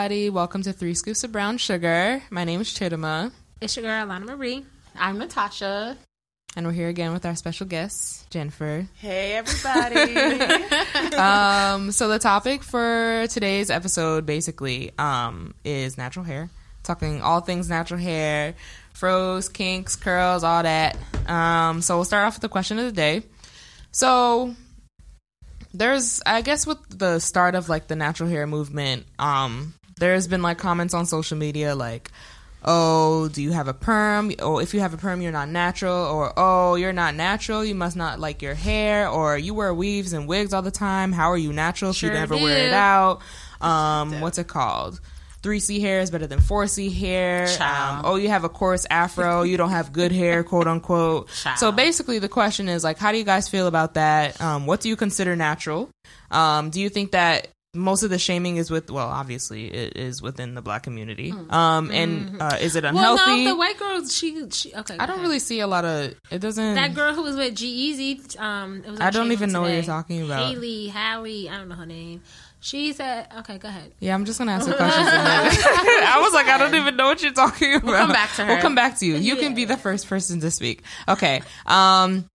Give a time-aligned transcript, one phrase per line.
[0.00, 0.30] everybody.
[0.30, 2.22] Welcome to Three Scoops of Brown Sugar.
[2.30, 3.32] My name is Chidima.
[3.60, 4.64] It's your girl, Alana Marie.
[4.96, 5.94] I'm Natasha.
[6.56, 8.86] And we're here again with our special guest, Jennifer.
[8.94, 10.16] Hey, everybody.
[11.16, 16.48] um, so the topic for today's episode basically um, is natural hair.
[16.82, 18.54] Talking all things natural hair,
[18.94, 20.96] froze, kinks, curls, all that.
[21.26, 23.22] Um, so we'll start off with the question of the day.
[23.92, 24.54] So
[25.74, 30.42] there's, I guess, with the start of like the natural hair movement, um, there's been
[30.42, 32.10] like comments on social media like,
[32.64, 34.32] oh, do you have a perm?
[34.40, 35.94] Oh, if you have a perm, you're not natural.
[35.94, 37.64] Or, oh, you're not natural.
[37.64, 39.08] You must not like your hair.
[39.08, 41.12] Or, you wear weaves and wigs all the time.
[41.12, 41.92] How are you natural?
[41.92, 42.42] Sure you never do.
[42.42, 43.20] wear it out.
[43.60, 45.00] Um, what's it called?
[45.42, 47.46] 3C hair is better than 4C hair.
[47.60, 49.42] Um, oh, you have a coarse afro.
[49.42, 51.28] You don't have good hair, quote unquote.
[51.28, 51.58] Child.
[51.58, 54.38] So basically, the question is like, how do you guys feel about that?
[54.40, 55.88] Um, what do you consider natural?
[56.30, 60.20] Um, do you think that most of the shaming is with well obviously it is
[60.20, 61.52] within the black community mm.
[61.52, 62.42] um and mm-hmm.
[62.42, 65.22] uh, is it unhealthy well, no, the white girl she, she okay i don't ahead.
[65.22, 69.10] really see a lot of it doesn't that girl who was with G-Eazy um i
[69.10, 69.76] don't even know today.
[69.76, 72.22] what you're talking about haley hallie i don't know her name
[72.62, 75.06] she said, "Okay, go ahead." Yeah, I'm just gonna ask her questions.
[75.08, 77.86] I was like, I don't even know what you're talking about.
[77.86, 78.52] We'll come back to her.
[78.52, 79.16] We'll come back to you.
[79.16, 79.40] You yeah.
[79.40, 80.82] can be the first person to speak.
[81.08, 81.40] Okay.
[81.64, 82.28] Um,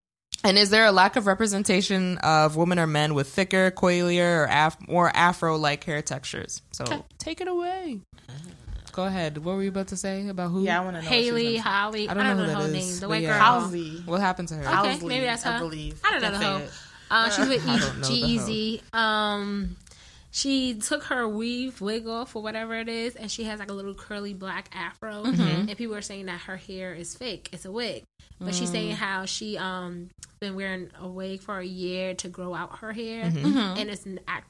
[0.44, 4.48] and is there a lack of representation of women or men with thicker, coilier, or
[4.50, 6.62] af- more afro-like hair textures?
[6.72, 7.02] So okay.
[7.18, 8.00] take it away.
[8.92, 9.36] Go ahead.
[9.38, 10.64] What were you about to say about who?
[10.64, 11.08] Yeah, I want to know.
[11.08, 12.08] Haley, Holly.
[12.08, 12.98] I don't, I don't know, know, her name.
[12.98, 13.38] The white yeah.
[13.38, 13.60] girl.
[13.60, 14.02] Halsey.
[14.06, 14.62] What happened to her?
[14.62, 15.50] Okay, Halsey, maybe that's her.
[15.50, 16.00] I believe.
[16.02, 16.68] I don't know the whole.
[17.10, 17.64] Uh, she's with
[18.08, 18.94] G-Eazy.
[18.94, 19.76] Um,
[20.36, 23.72] she took her weave wig off or whatever it is, and she has like a
[23.72, 25.24] little curly black afro.
[25.24, 25.70] Mm-hmm.
[25.70, 27.48] And people are saying that her hair is fake.
[27.52, 28.04] It's a wig.
[28.38, 28.58] But mm.
[28.58, 28.98] she's saying mm.
[28.98, 33.24] how she um been wearing a wig for a year to grow out her hair,
[33.24, 33.46] mm-hmm.
[33.46, 33.80] mm-hmm.
[33.80, 34.06] and it's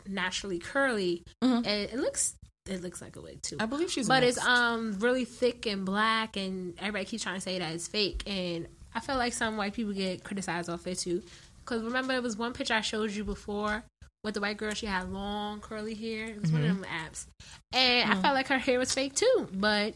[0.09, 1.65] naturally curly, mm-hmm.
[1.65, 2.35] and it looks
[2.69, 3.57] it looks like a wig too.
[3.61, 4.39] I believe she's, but mixed.
[4.39, 8.25] it's um really thick and black, and everybody keeps trying to say that it's fake,
[8.27, 11.23] and I feel like some white people get criticized off it too.
[11.61, 13.85] Because remember, it was one picture I showed you before
[14.27, 14.75] with the white girl.
[14.75, 16.27] She had long curly hair.
[16.27, 16.61] It was mm-hmm.
[16.61, 16.83] one of mm-hmm.
[16.83, 17.27] them apps,
[17.73, 18.19] and mm-hmm.
[18.19, 19.49] I felt like her hair was fake too.
[19.55, 19.95] But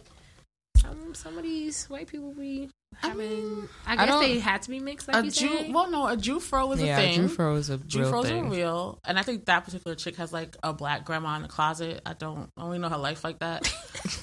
[0.79, 2.71] some some of these white people be
[3.03, 5.09] I mean, I guess I they had to be mixed.
[5.09, 7.15] Like a Jew, well, no, a Jew fro is yeah, a thing.
[7.15, 8.47] Jew fro is a Jew fro's thing.
[8.47, 11.49] are real, and I think that particular chick has like a black grandma in the
[11.49, 12.03] closet.
[12.05, 13.73] I don't, I only know her life like that.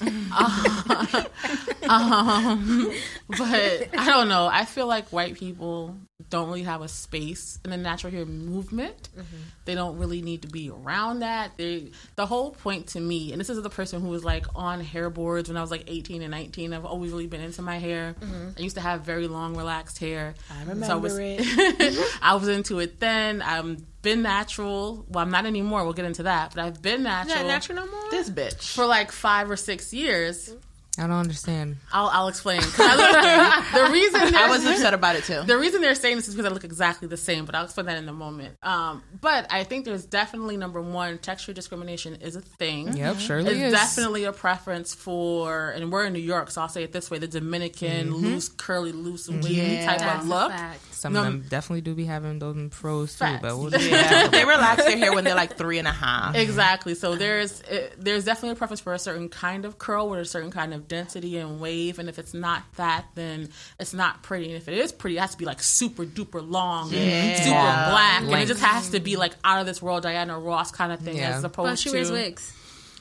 [1.88, 2.92] um,
[3.28, 4.48] but I don't know.
[4.50, 5.96] I feel like white people
[6.30, 9.08] don't really have a space in the natural hair movement.
[9.16, 9.36] Mm-hmm.
[9.66, 11.56] They don't really need to be around that.
[11.56, 14.80] They, the whole point to me, and this is the person who was like on
[14.80, 16.72] hair boards when I was like 18 and 19.
[16.72, 18.16] I've always really been into my hair.
[18.20, 18.48] Mm-hmm.
[18.58, 20.34] I used to have very long, relaxed hair.
[20.50, 22.18] I remember so I was, it.
[22.22, 23.40] I was into it then.
[23.40, 25.06] I've been natural.
[25.08, 25.84] Well, I'm not anymore.
[25.84, 26.52] We'll get into that.
[26.52, 27.36] But I've been natural.
[27.36, 28.10] Not natural no more.
[28.10, 30.52] This bitch for like five or six years.
[30.98, 31.76] I don't understand.
[31.92, 32.60] I'll, I'll explain.
[32.60, 35.42] the reason I was upset about it too.
[35.42, 37.86] The reason they're saying this is because I look exactly the same, but I'll explain
[37.86, 38.56] that in a moment.
[38.62, 42.96] Um, but I think there's definitely number one, texture discrimination is a thing.
[42.96, 43.72] Yep, surely it's is.
[43.72, 47.18] definitely a preference for, and we're in New York, so I'll say it this way:
[47.18, 48.24] the Dominican mm-hmm.
[48.24, 50.52] loose, curly, loose, and wavy yeah, type of look.
[50.90, 54.44] Some no, of them definitely do be having those pros too, but we'll yeah, they
[54.44, 56.34] relax their hair when they're like three and a half.
[56.34, 56.94] Exactly.
[56.96, 60.24] So there's it, there's definitely a preference for a certain kind of curl with a
[60.24, 61.98] certain kind of density and wave.
[61.98, 64.46] And if it's not that, then it's not pretty.
[64.46, 66.98] And if it is pretty, it has to be like super duper long, yeah.
[66.98, 68.32] and super black, Length.
[68.32, 71.00] and it just has to be like out of this world Diana Ross kind of
[71.00, 71.36] thing, yeah.
[71.36, 72.54] as opposed but she to wears wigs.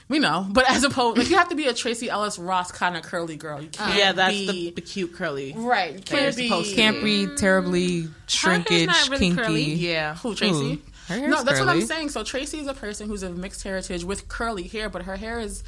[0.09, 2.95] We know, but as opposed, like you have to be a Tracee Ellis Ross kind
[2.95, 3.61] of curly girl.
[3.61, 3.97] You can't.
[3.97, 5.53] yeah, that's be, the, the, cute curly.
[5.55, 5.95] Right.
[5.95, 6.73] You can't be.
[6.75, 9.41] Can't be terribly shrinkage, really kinky.
[9.41, 9.63] Curly.
[9.63, 10.15] Yeah.
[10.15, 10.81] Who Tracee?
[11.09, 11.59] no, that's curly.
[11.59, 12.09] what I'm saying.
[12.09, 15.41] So Tracy is a person who's of mixed heritage with curly hair, but her hair
[15.41, 15.61] is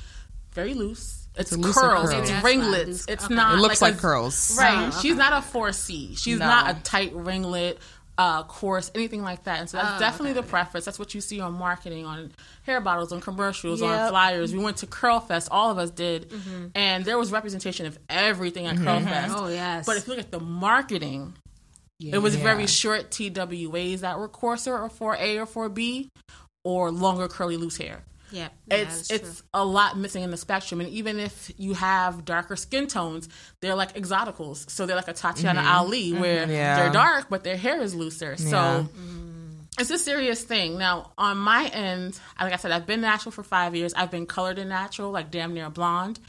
[0.53, 1.18] very loose.
[1.39, 2.11] It's, it's curls.
[2.11, 2.19] Curl.
[2.19, 3.05] It's ringlets.
[3.07, 3.33] It's okay.
[3.33, 3.57] not.
[3.57, 4.57] It looks like, like a, curls.
[4.59, 4.89] Right.
[4.89, 4.97] okay.
[5.01, 6.17] She's not a 4C.
[6.17, 6.45] She's no.
[6.45, 7.79] not a tight ringlet
[8.19, 9.61] uh, course, anything like that.
[9.61, 10.41] And so that's oh, definitely okay.
[10.41, 10.85] the preference.
[10.85, 12.33] That's what you see on marketing, on
[12.63, 13.89] hair bottles, on commercials, yep.
[13.89, 14.53] on flyers.
[14.53, 16.67] We went to Curl Fest, all of us did, mm-hmm.
[16.75, 18.83] and there was representation of everything at mm-hmm.
[18.83, 19.35] Curl Fest.
[19.37, 19.85] Oh yes.
[19.85, 21.33] But if you look at the marketing,
[21.99, 22.15] yeah.
[22.15, 26.09] it was very short TWAs that were coarser or 4A or 4B,
[26.65, 28.03] or longer curly loose hair.
[28.31, 32.55] Yeah, it's it's a lot missing in the spectrum, and even if you have darker
[32.55, 33.29] skin tones,
[33.61, 34.69] they're like exoticals.
[34.69, 35.69] So they're like a Tatiana mm-hmm.
[35.69, 36.21] Ali, mm-hmm.
[36.21, 36.77] where yeah.
[36.77, 38.35] they're dark but their hair is looser.
[38.37, 38.49] Yeah.
[38.49, 39.51] So mm.
[39.79, 40.77] it's a serious thing.
[40.77, 43.93] Now on my end, like I said, I've been natural for five years.
[43.93, 46.19] I've been colored in natural, like damn near blonde.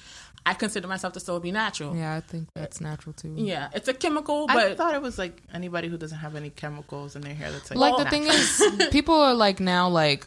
[0.46, 1.94] I consider myself to still be natural.
[1.94, 3.34] Yeah, I think that's natural too.
[3.36, 6.48] Yeah, it's a chemical, but I thought it was like anybody who doesn't have any
[6.48, 7.52] chemicals in their hair.
[7.52, 10.26] That's like, like the thing is, people are like now like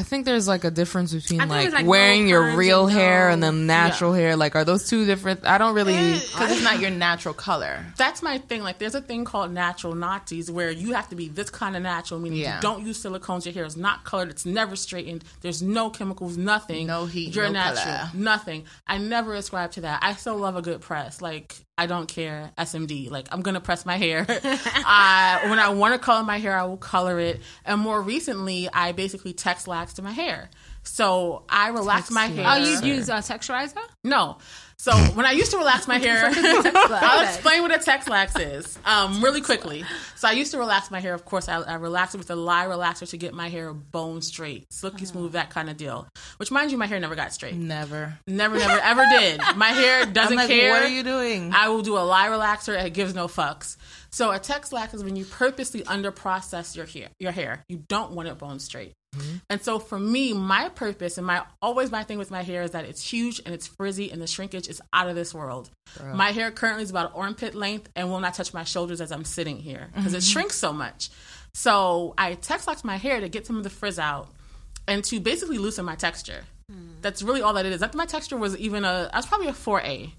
[0.00, 3.42] I think there's like a difference between like, like, wearing your real and hair and
[3.42, 4.22] then natural yeah.
[4.22, 4.36] hair.
[4.36, 5.44] Like, are those two different?
[5.44, 7.84] I don't really eh, because it's not your natural color.
[7.96, 8.62] That's my thing.
[8.62, 11.82] Like, there's a thing called natural Nazis where you have to be this kind of
[11.82, 12.56] natural, meaning yeah.
[12.56, 13.44] you don't use silicones.
[13.44, 14.30] Your hair is not colored.
[14.30, 15.24] It's never straightened.
[15.40, 16.36] There's no chemicals.
[16.36, 16.86] Nothing.
[16.86, 17.34] No heat.
[17.34, 17.96] You're no natural.
[17.96, 18.10] Color.
[18.14, 18.64] Nothing.
[18.86, 19.98] I never ascribe to that.
[20.04, 21.20] I still love a good press.
[21.20, 22.50] Like, I don't care.
[22.58, 23.08] SMD.
[23.08, 24.26] Like, I'm gonna press my hair.
[24.28, 27.40] I, when I want to color my hair, I will color it.
[27.64, 30.50] And more recently, I basically Texlax to my hair.
[30.82, 32.46] So I relax my hair.
[32.48, 33.78] Oh, you use a texturizer?
[34.02, 34.38] No.
[34.80, 39.22] So when I used to relax my hair, I'll explain what a Texlax is um,
[39.22, 39.84] really quickly.
[40.14, 41.14] So I used to relax my hair.
[41.14, 44.22] Of course, I, I relax it with a lye relaxer to get my hair bone
[44.22, 45.06] straight, silky uh-huh.
[45.06, 46.06] smooth, that kind of deal.
[46.36, 47.54] Which, mind you, my hair never got straight.
[47.54, 49.40] Never, never, never, ever did.
[49.56, 50.70] My hair doesn't like, care.
[50.70, 51.52] What are you doing?
[51.52, 52.80] I will do a lye relaxer.
[52.80, 53.76] It gives no fucks.
[54.10, 57.08] So a Texlax is when you purposely under process your hair.
[57.18, 57.64] Your hair.
[57.68, 58.94] You don't want it bone straight.
[59.18, 59.36] Mm-hmm.
[59.50, 62.72] And so for me, my purpose and my always my thing with my hair is
[62.72, 65.70] that it's huge and it's frizzy and the shrinkage is out of this world.
[65.96, 66.14] Bro.
[66.14, 69.24] My hair currently is about armpit length and will not touch my shoulders as I'm
[69.24, 70.16] sitting here because mm-hmm.
[70.16, 71.10] it shrinks so much.
[71.54, 74.28] So I Texlax my hair to get some of the frizz out
[74.86, 76.44] and to basically loosen my texture.
[76.70, 77.00] Mm.
[77.02, 77.80] That's really all that it is.
[77.80, 80.12] That my texture was even a I was probably a 4A.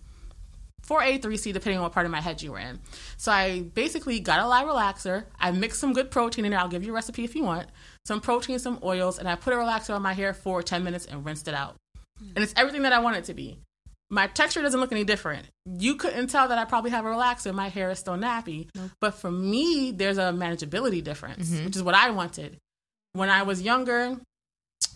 [0.89, 2.79] 4A, 3C, depending on what part of my head you were in.
[3.17, 5.25] So I basically got a lye relaxer.
[5.39, 6.59] I mixed some good protein in there.
[6.59, 7.67] I'll give you a recipe if you want
[8.05, 11.05] some protein, some oils, and I put a relaxer on my hair for 10 minutes
[11.05, 11.75] and rinsed it out.
[12.21, 12.31] Mm.
[12.35, 13.59] And it's everything that I want it to be.
[14.09, 15.45] My texture doesn't look any different.
[15.65, 17.53] You couldn't tell that I probably have a relaxer.
[17.53, 18.67] My hair is still nappy.
[18.73, 18.89] Nope.
[18.99, 21.65] But for me, there's a manageability difference, mm-hmm.
[21.65, 22.57] which is what I wanted.
[23.13, 24.17] When I was younger,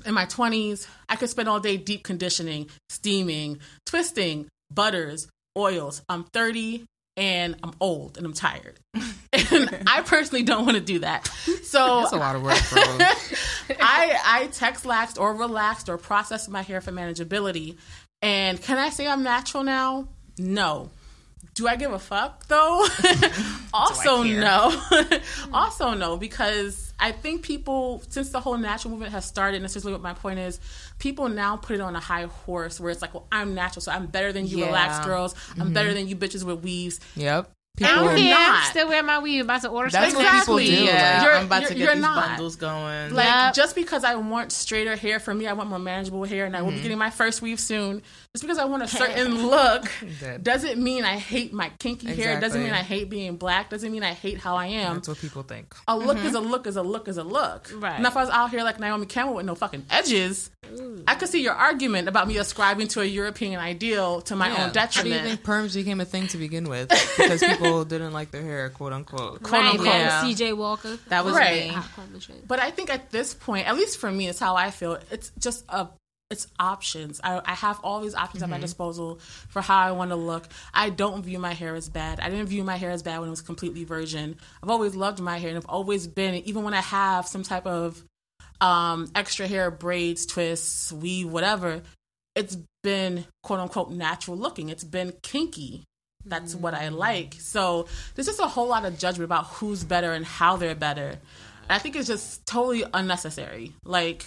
[0.05, 5.27] in my 20s, I could spend all day deep conditioning, steaming, twisting, butters,
[5.57, 6.01] oils.
[6.09, 6.85] I'm 30
[7.15, 8.79] and I'm old and I'm tired.
[9.33, 11.27] and I personally don't want to do that.
[11.63, 12.81] So that's a lot of work, bro.
[13.79, 17.77] I text Texlaxed or relaxed or processed my hair for manageability.
[18.21, 20.07] And can I say I'm natural now?
[20.37, 20.89] No.
[21.53, 22.87] Do I give a fuck though?
[23.73, 24.81] also no.
[25.53, 29.75] also no because I think people since the whole natural movement has started, and this
[29.75, 30.59] is really what my point is,
[30.99, 33.91] people now put it on a high horse where it's like, well, I'm natural, so
[33.91, 34.67] I'm better than you yeah.
[34.67, 35.35] relaxed girls.
[35.51, 35.73] I'm mm-hmm.
[35.73, 36.99] better than you bitches with weaves.
[37.15, 37.51] Yep.
[37.75, 38.29] People I don't care.
[38.35, 38.65] Not.
[38.65, 39.45] Still wearing my weave.
[39.45, 39.89] About to order.
[39.89, 40.53] That's exactly.
[40.53, 40.83] what people do.
[40.85, 41.23] Yeah.
[41.23, 42.27] You're, I'm about you're, to get these not.
[42.27, 43.13] bundles going.
[43.15, 43.55] Like yep.
[43.55, 46.61] just because I want straighter hair for me, I want more manageable hair, and I
[46.61, 46.77] will mm-hmm.
[46.77, 48.03] be getting my first weave soon.
[48.33, 49.91] Just because I want a certain look
[50.43, 52.23] doesn't mean I hate my kinky exactly.
[52.23, 52.39] hair.
[52.39, 53.71] Doesn't mean I hate being black.
[53.71, 54.95] Doesn't mean I hate how I am.
[54.95, 55.75] That's what people think.
[55.87, 56.27] A look mm-hmm.
[56.27, 57.71] is a look is a look is a look.
[57.75, 57.95] Right.
[57.95, 61.03] And if I was out here like Naomi Campbell with no fucking edges, Ooh.
[61.07, 64.65] I could see your argument about me ascribing to a European ideal to my yeah.
[64.65, 65.15] own detriment.
[65.15, 66.89] How do you think perms became a thing to begin with?
[67.17, 69.43] Because people didn't like their hair, quote unquote.
[69.43, 69.87] Quote unquote.
[69.87, 70.21] Yeah.
[70.23, 70.97] CJ Walker.
[71.09, 71.71] That was right.
[71.71, 72.35] me.
[72.47, 74.97] But I think at this point, at least for me, it's how I feel.
[75.11, 75.87] It's just a
[76.33, 77.21] it's options.
[77.23, 78.45] I, I have all these options mm-hmm.
[78.45, 78.63] at my mm-hmm.
[78.63, 79.19] disposal
[79.49, 80.47] for how I want to look.
[80.73, 82.19] I don't view my hair as bad.
[82.19, 84.37] I didn't view my hair as bad when it was completely virgin.
[84.61, 87.67] I've always loved my hair and I've always been, even when I have some type
[87.67, 88.03] of
[88.59, 91.83] um, extra hair, braids, twists, weave, whatever,
[92.35, 94.69] it's been quote unquote natural looking.
[94.69, 95.83] It's been kinky.
[96.25, 96.61] That's mm.
[96.61, 97.35] what I like.
[97.39, 101.19] So there's just a whole lot of judgment about who's better and how they're better.
[101.69, 103.73] I think it's just totally unnecessary.
[103.83, 104.25] Like,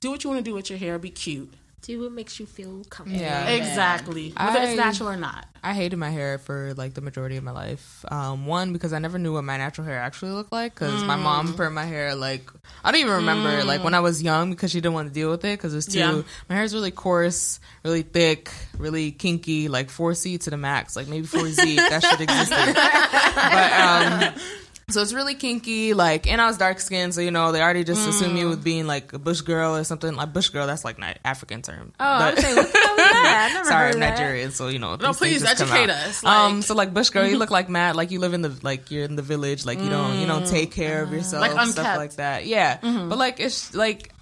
[0.00, 1.52] do what you want to do with your hair, be cute.
[1.86, 3.22] Do what makes you feel comfortable.
[3.22, 4.30] Yeah, exactly.
[4.36, 5.46] Whether I, it's natural or not.
[5.62, 8.04] I hated my hair for like the majority of my life.
[8.10, 11.06] Um, one because I never knew what my natural hair actually looked like because mm.
[11.06, 11.54] my mom mm.
[11.54, 12.50] permed my hair like
[12.82, 13.66] I don't even remember mm.
[13.66, 15.76] like when I was young because she didn't want to deal with it because it
[15.76, 16.00] was too.
[16.00, 16.22] Yeah.
[16.48, 20.96] My hair is really coarse, really thick, really kinky, like four C to the max,
[20.96, 21.76] like maybe four Z.
[21.76, 22.50] that should exist.
[24.34, 27.50] but um, so it's really kinky, like, and I was dark skinned, so you know
[27.50, 28.08] they already just mm.
[28.08, 30.14] assume me with being like a bush girl or something.
[30.14, 31.92] Like bush girl, that's like not African term.
[31.98, 33.64] Oh, but, saying, what the that?
[33.66, 34.94] sorry, I'm Nigerian, so you know.
[34.94, 36.22] No, please educate us.
[36.22, 36.32] Like...
[36.32, 38.92] Um, so like bush girl, you look like mad, like you live in the like
[38.92, 40.50] you're in the village, like you don't you don't mm.
[40.50, 42.46] take care of yourself, like stuff like that.
[42.46, 43.08] Yeah, mm-hmm.
[43.08, 44.12] but like it's like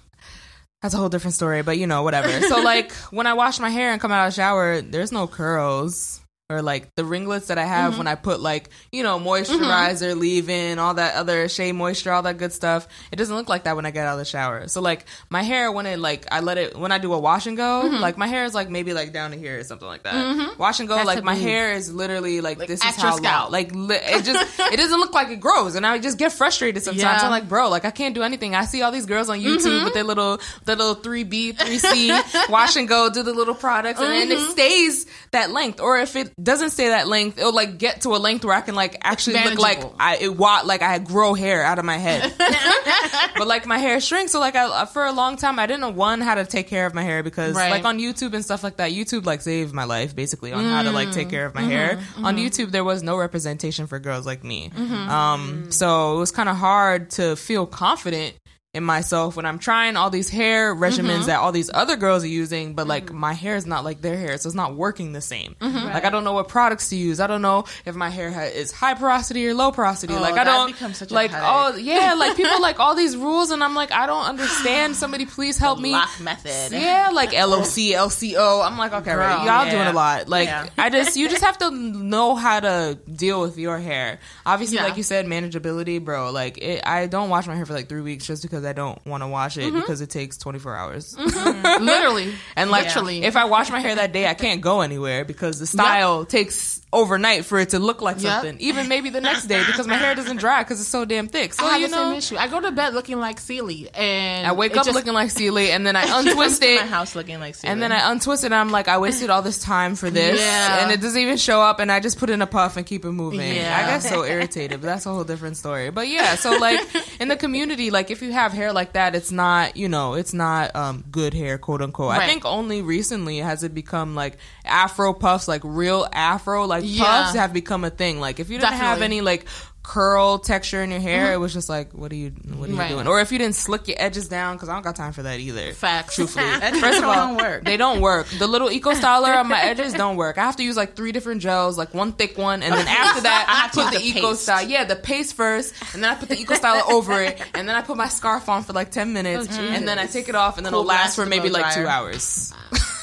[0.81, 2.41] that's a whole different story, but you know, whatever.
[2.41, 5.27] so like when I wash my hair and come out of the shower, there's no
[5.27, 7.99] curls or like the ringlets that I have mm-hmm.
[7.99, 10.19] when I put like you know moisturizer, mm-hmm.
[10.19, 12.87] leave in all that other shea moisture, all that good stuff.
[13.11, 14.67] It doesn't look like that when I get out of the shower.
[14.67, 17.47] So like my hair when it like I let it when I do a wash
[17.47, 17.95] and go, mm-hmm.
[17.95, 20.13] like my hair is like maybe like down to here or something like that.
[20.13, 20.59] Mm-hmm.
[20.59, 23.51] Wash and go, That's like my hair is literally like, like this is how long.
[23.51, 26.83] Like li- it just it doesn't look like it grows, and I just get frustrated
[26.83, 27.01] sometimes.
[27.01, 27.21] Yeah.
[27.23, 28.53] I'm like, bro, like I can't do anything.
[28.53, 29.85] I see all these girls on YouTube mm-hmm.
[29.85, 32.15] with their little their little three B three C
[32.49, 34.51] wash and go, do the little products, and then it mm-hmm.
[34.51, 35.81] stays that length.
[35.81, 37.37] Or if it doesn't stay that length.
[37.37, 40.37] It'll like get to a length where I can like actually look like I it
[40.37, 42.33] like I grow hair out of my head.
[43.37, 45.89] but like my hair shrinks, so like I for a long time I didn't know
[45.89, 47.71] one how to take care of my hair because right.
[47.71, 50.69] like on YouTube and stuff like that, YouTube like saved my life basically on mm.
[50.69, 51.95] how to like take care of my mm-hmm, hair.
[51.95, 52.25] Mm-hmm.
[52.25, 55.09] On YouTube, there was no representation for girls like me, mm-hmm.
[55.09, 58.35] um, so it was kind of hard to feel confident
[58.75, 61.27] in myself when I'm trying all these hair regimens mm-hmm.
[61.27, 63.17] that all these other girls are using, but like mm-hmm.
[63.17, 65.55] my hair is not like their hair, so it's not working the same.
[65.59, 65.85] Mm-hmm.
[65.85, 66.05] Like.
[66.05, 67.19] I don't know what products to use.
[67.19, 70.13] I don't know if my hair ha- is high porosity or low porosity.
[70.13, 73.73] Oh, like I don't like oh yeah, like people like all these rules, and I'm
[73.73, 74.95] like I don't understand.
[75.05, 75.91] Somebody please help me.
[75.91, 76.73] Lock method.
[76.73, 78.65] Yeah, like LOC, LCO.
[78.65, 79.71] I'm like okay, Girl, right, y'all yeah.
[79.71, 80.29] doing a lot.
[80.29, 80.67] Like yeah.
[80.77, 84.19] I just you just have to know how to deal with your hair.
[84.45, 84.83] Obviously, yeah.
[84.83, 86.31] like you said, manageability, bro.
[86.31, 89.03] Like it, I don't wash my hair for like three weeks just because I don't
[89.05, 89.79] want to wash it mm-hmm.
[89.79, 91.15] because it takes 24 hours.
[91.15, 91.83] Mm-hmm.
[91.85, 92.33] Literally.
[92.55, 93.23] and like, literally.
[93.23, 96.29] if I wash my hair that day, I can't go anywhere because the style yep.
[96.29, 98.41] takes overnight for it to look like yep.
[98.41, 98.57] something.
[98.59, 101.53] Even maybe the next day because my hair doesn't dry because it's so damn thick.
[101.53, 102.37] So, I have you the know, same issue.
[102.37, 104.95] I go to bed looking like Celie and I wake up just...
[104.95, 106.79] looking like Celie and then I untwist it.
[106.79, 107.71] my house looking like Celie.
[107.71, 110.39] And then I untwist it and I'm like, I wasted all this time for this.
[110.39, 110.83] Yeah.
[110.83, 113.03] And it doesn't even show up and I just put in a puff and keep
[113.03, 113.55] it moving.
[113.55, 113.77] Yeah.
[113.77, 115.89] I get so irritated, but that's a whole different story.
[115.89, 116.79] But yeah, so like
[117.19, 120.33] in the community, like if you have hair like that, it's not, you know, it's
[120.33, 122.11] not um, good hair, quote unquote.
[122.11, 122.21] Right.
[122.21, 127.03] I think only recently has it become like afro puffs, like real afro like yeah.
[127.03, 128.19] puffs have become become a thing.
[128.19, 128.87] Like if you didn't Definitely.
[128.87, 129.45] have any like
[129.83, 131.33] curl texture in your hair, mm-hmm.
[131.33, 132.89] it was just like, what are you, what are you right.
[132.89, 133.07] doing?
[133.07, 135.39] Or if you didn't slick your edges down, because I don't got time for that
[135.39, 135.73] either.
[135.73, 136.15] Facts.
[136.15, 136.45] Truthfully,
[136.79, 137.63] first of all, don't work.
[137.65, 138.27] they don't work.
[138.27, 140.37] The little eco styler on my edges don't work.
[140.37, 143.21] I have to use like three different gels, like one thick one, and then after
[143.21, 144.67] that, I put the, the eco style.
[144.67, 147.75] Yeah, the paste first, and then I put the eco styler over it, and then
[147.75, 150.35] I put my scarf on for like ten minutes, oh, and then I take it
[150.35, 152.53] off, and then cool it'll last for maybe like two hours.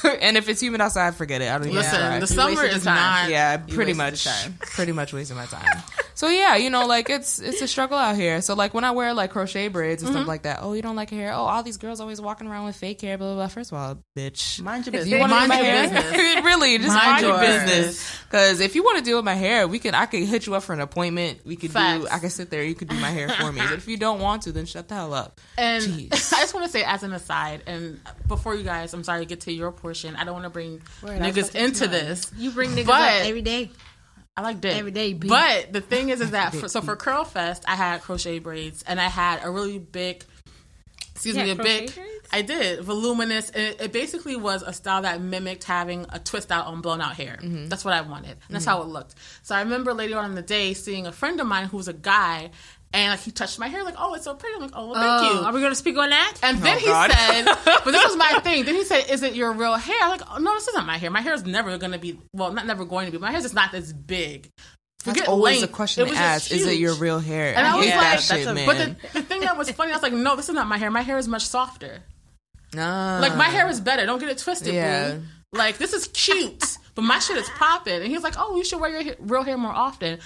[0.21, 1.49] and if it's humid outside, forget it.
[1.49, 1.99] I don't even listen.
[1.99, 2.19] Try.
[2.19, 3.29] The summer is not.
[3.29, 4.27] Yeah, pretty much.
[4.59, 5.83] Pretty much wasting my time.
[6.15, 8.41] So yeah, you know, like it's it's a struggle out here.
[8.41, 10.19] So like when I wear like crochet braids and mm-hmm.
[10.19, 11.33] stuff like that, oh, you don't like your hair?
[11.33, 13.17] Oh, all these girls always walking around with fake hair.
[13.17, 13.35] Blah blah.
[13.35, 13.47] blah.
[13.47, 15.11] First of all, bitch, mind your business.
[15.11, 15.89] You want mind your hair?
[15.89, 16.45] business.
[16.45, 18.19] really, just mind, mind your business.
[18.25, 19.95] Because if you want to deal with my hair, we can.
[19.95, 21.39] I can hit you up for an appointment.
[21.45, 22.03] We could Facts.
[22.03, 22.09] do.
[22.09, 22.63] I can sit there.
[22.63, 23.61] You could do my hair for me.
[23.61, 25.41] But if you don't want to, then shut the hell up.
[25.57, 26.33] And Jeez.
[26.33, 29.25] I just want to say, as an aside, and before you guys, I'm sorry to
[29.25, 30.15] get to your portion.
[30.15, 32.31] I don't want to bring Word, niggas into this.
[32.37, 33.71] You bring niggas but, up every day.
[34.35, 35.13] I like dick every day.
[35.13, 35.27] B.
[35.27, 38.83] But the thing is, is that for, so for Curl Fest, I had crochet braids
[38.87, 40.23] and I had a really big,
[41.11, 41.93] excuse me, a big.
[41.93, 42.09] Braids?
[42.31, 43.51] I did voluminous.
[43.51, 47.13] It, it, basically was a style that mimicked having a twist out on blown out
[47.13, 47.37] hair.
[47.39, 47.67] Mm-hmm.
[47.67, 48.31] That's what I wanted.
[48.31, 48.71] And that's mm-hmm.
[48.71, 49.13] how it looked.
[49.43, 51.87] So I remember later on in the day seeing a friend of mine who was
[51.87, 52.49] a guy
[52.93, 54.55] and like he touched my hair, like, oh, it's so pretty.
[54.55, 55.45] I'm like, oh, well, thank uh, you.
[55.45, 56.37] Are we going to speak on that?
[56.43, 57.11] And then oh, he God.
[57.11, 58.65] said, but this was my thing.
[58.65, 59.97] Then he said, is it your real hair?
[60.01, 61.09] I'm like, oh, no, this isn't my hair.
[61.09, 63.17] My hair is never going to be, well, not never going to be.
[63.17, 64.49] My hair is just not this big.
[64.99, 65.71] Forget That's always length.
[65.71, 66.51] a question to ask.
[66.51, 67.55] Is it your real hair?
[67.55, 68.65] And I, I was like, that shit, a, man.
[68.65, 70.77] But the, the, thing that was funny, I was like, no, this is not my
[70.77, 70.91] hair.
[70.91, 71.99] My hair is much softer.
[72.77, 74.05] Uh, like my hair is better.
[74.05, 75.15] Don't get it twisted, yeah.
[75.15, 75.23] Boo.
[75.51, 78.01] Like this is cute, but my shit is popping.
[78.01, 80.19] And he's like, oh, you should wear your real hair more often.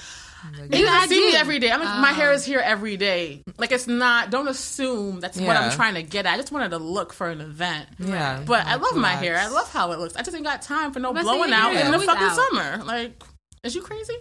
[0.60, 1.72] Like, you yeah, see me every day.
[1.72, 2.52] I'm like, my hair is uh-huh.
[2.52, 3.44] here every day.
[3.58, 4.30] Like it's not.
[4.30, 5.48] Don't assume that's yeah.
[5.48, 6.34] what I'm trying to get at.
[6.34, 7.88] I just wanted to look for an event.
[8.00, 8.44] Yeah.
[8.46, 9.38] But I love my hair.
[9.38, 10.16] I love how it looks.
[10.16, 12.36] I just ain't got time for no but blowing out in the fucking out.
[12.36, 12.84] summer.
[12.84, 13.24] Like,
[13.64, 14.18] is you crazy?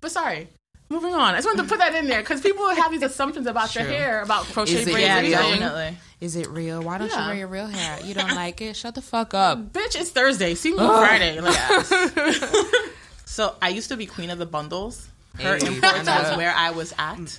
[0.00, 0.48] But sorry.
[0.88, 1.34] Moving on.
[1.34, 3.84] I just wanted to put that in there because people have these assumptions about your
[3.84, 5.00] hair, about crochet braids.
[5.00, 5.98] Yeah, definitely.
[6.20, 6.80] Is it real?
[6.80, 7.22] Why don't yeah.
[7.22, 7.98] you wear your real hair?
[8.04, 8.76] You don't like it?
[8.76, 10.00] Shut the fuck up, bitch.
[10.00, 10.54] It's Thursday.
[10.54, 11.40] See me Friday.
[11.40, 11.56] Like,
[13.24, 15.08] so I used to be queen of the bundles.
[15.38, 17.38] Her hey, imports was where I was at,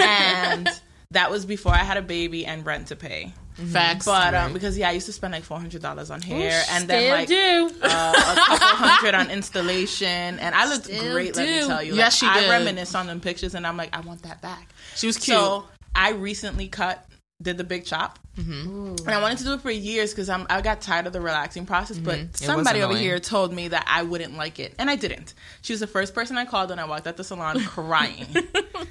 [0.00, 0.68] and
[1.10, 3.32] that was before I had a baby and rent to pay.
[3.58, 3.72] Mm-hmm.
[3.72, 6.60] Facts, but um, because yeah, I used to spend like four hundred dollars on hair,
[6.60, 11.34] Ooh, and then like uh, a couple hundred on installation, and I looked still great.
[11.34, 11.40] Do.
[11.40, 12.50] Let me tell you, yes, like, she did.
[12.50, 14.70] I reminisce on them pictures, and I'm like, I want that back.
[14.96, 15.36] She was cute.
[15.36, 17.06] So I recently cut
[17.42, 18.18] did the big chop.
[18.36, 19.06] Mm-hmm.
[19.06, 21.20] And I wanted to do it for years because I'm I got tired of the
[21.20, 21.98] relaxing process.
[21.98, 22.26] Mm-hmm.
[22.26, 25.34] But somebody over here told me that I wouldn't like it, and I didn't.
[25.62, 28.26] She was the first person I called when I walked out the salon crying.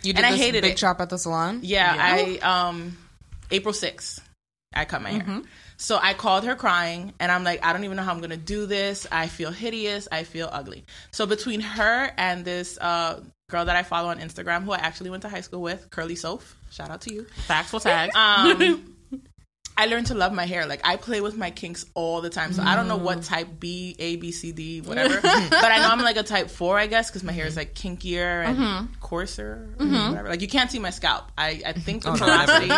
[0.01, 0.77] you did and I hated big it.
[0.77, 1.59] chop at the salon.
[1.63, 2.39] Yeah, yeah.
[2.43, 2.97] I um
[3.51, 4.19] April 6th,
[4.73, 5.21] I cut my hair.
[5.21, 5.39] Mm-hmm.
[5.83, 8.37] So I called her crying, and I'm like, I don't even know how I'm gonna
[8.37, 9.05] do this.
[9.11, 10.07] I feel hideous.
[10.09, 10.85] I feel ugly.
[11.11, 15.09] So between her and this uh, girl that I follow on Instagram, who I actually
[15.09, 17.25] went to high school with, Curly Soph, shout out to you.
[17.47, 18.15] Facts will tag.
[18.15, 18.91] Um,
[19.75, 20.65] I learned to love my hair.
[20.65, 22.53] Like I play with my kinks all the time.
[22.53, 22.65] So mm.
[22.65, 23.27] I don't know what mm.
[23.27, 25.19] type B, A, B, C, D, whatever.
[25.21, 27.73] but I know I'm like a type four, I guess, because my hair is like
[27.73, 28.85] kinkier and mm-hmm.
[28.99, 30.09] coarser, mm-hmm.
[30.09, 30.29] whatever.
[30.29, 31.31] Like you can't see my scalp.
[31.37, 32.71] I, I think the oh, porosity.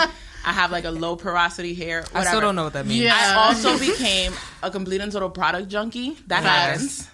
[0.47, 2.01] I have like a low porosity hair.
[2.01, 2.19] Whatever.
[2.19, 3.03] I still don't know what that means.
[3.03, 3.15] Yeah.
[3.15, 6.15] I also became a complete and total product junkie.
[6.27, 7.09] That happens.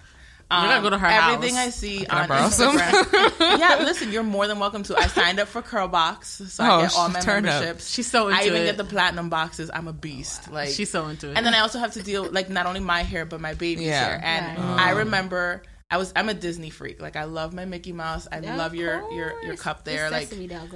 [0.52, 1.66] Um, you gotta go to her everything house.
[1.66, 3.58] I see on Instagram.
[3.58, 4.96] yeah, listen, you're more than welcome to.
[4.96, 7.84] I signed up for Curl Box, so oh, I get all my memberships.
[7.84, 7.94] Up.
[7.94, 8.42] She's so into it.
[8.42, 8.64] I even it.
[8.66, 9.70] get the platinum boxes.
[9.72, 10.52] I'm a beast.
[10.52, 11.38] Like she's so into it.
[11.38, 13.86] And then I also have to deal like not only my hair but my baby's
[13.86, 14.04] yeah.
[14.04, 14.20] hair.
[14.22, 14.80] And right.
[14.80, 17.00] I remember I was I'm a Disney freak.
[17.00, 18.26] Like I love my Mickey Mouse.
[18.30, 20.10] I yeah, love your your your cup there.
[20.10, 20.32] Like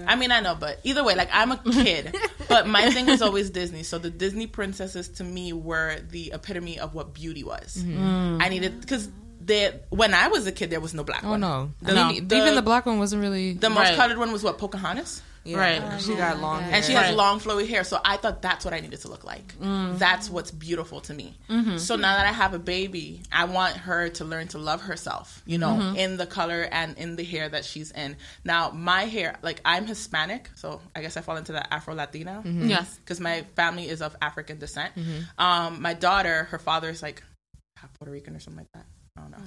[0.06, 2.14] I mean I know, but either way, like I'm a kid.
[2.48, 3.82] but my thing was always Disney.
[3.82, 7.76] So the Disney princesses to me were the epitome of what beauty was.
[7.76, 8.42] Mm-hmm.
[8.42, 9.08] I needed because
[9.46, 11.40] there when I was a kid there was no black oh, one.
[11.40, 11.70] no.
[11.80, 12.12] The, no.
[12.12, 13.96] The, even the black one wasn't really the most right.
[13.96, 15.22] colored one was what Pocahontas.
[15.46, 15.58] Yeah.
[15.58, 15.80] Right.
[15.80, 16.74] Uh, she got long hair.
[16.74, 17.84] And she has long flowy hair.
[17.84, 19.56] So I thought that's what I needed to look like.
[19.58, 19.98] Mm-hmm.
[19.98, 21.38] That's what's beautiful to me.
[21.48, 21.76] Mm-hmm.
[21.76, 25.42] So now that I have a baby, I want her to learn to love herself,
[25.46, 25.96] you know, mm-hmm.
[25.96, 28.16] in the color and in the hair that she's in.
[28.44, 32.42] Now, my hair, like I'm Hispanic, so I guess I fall into that Afro Latina.
[32.44, 32.68] Mm-hmm.
[32.68, 32.98] Yes.
[32.98, 34.96] Because my family is of African descent.
[34.96, 35.40] Mm-hmm.
[35.40, 37.22] Um, my daughter, her father is like
[37.98, 38.86] Puerto Rican or something like that.
[39.16, 39.38] I don't know.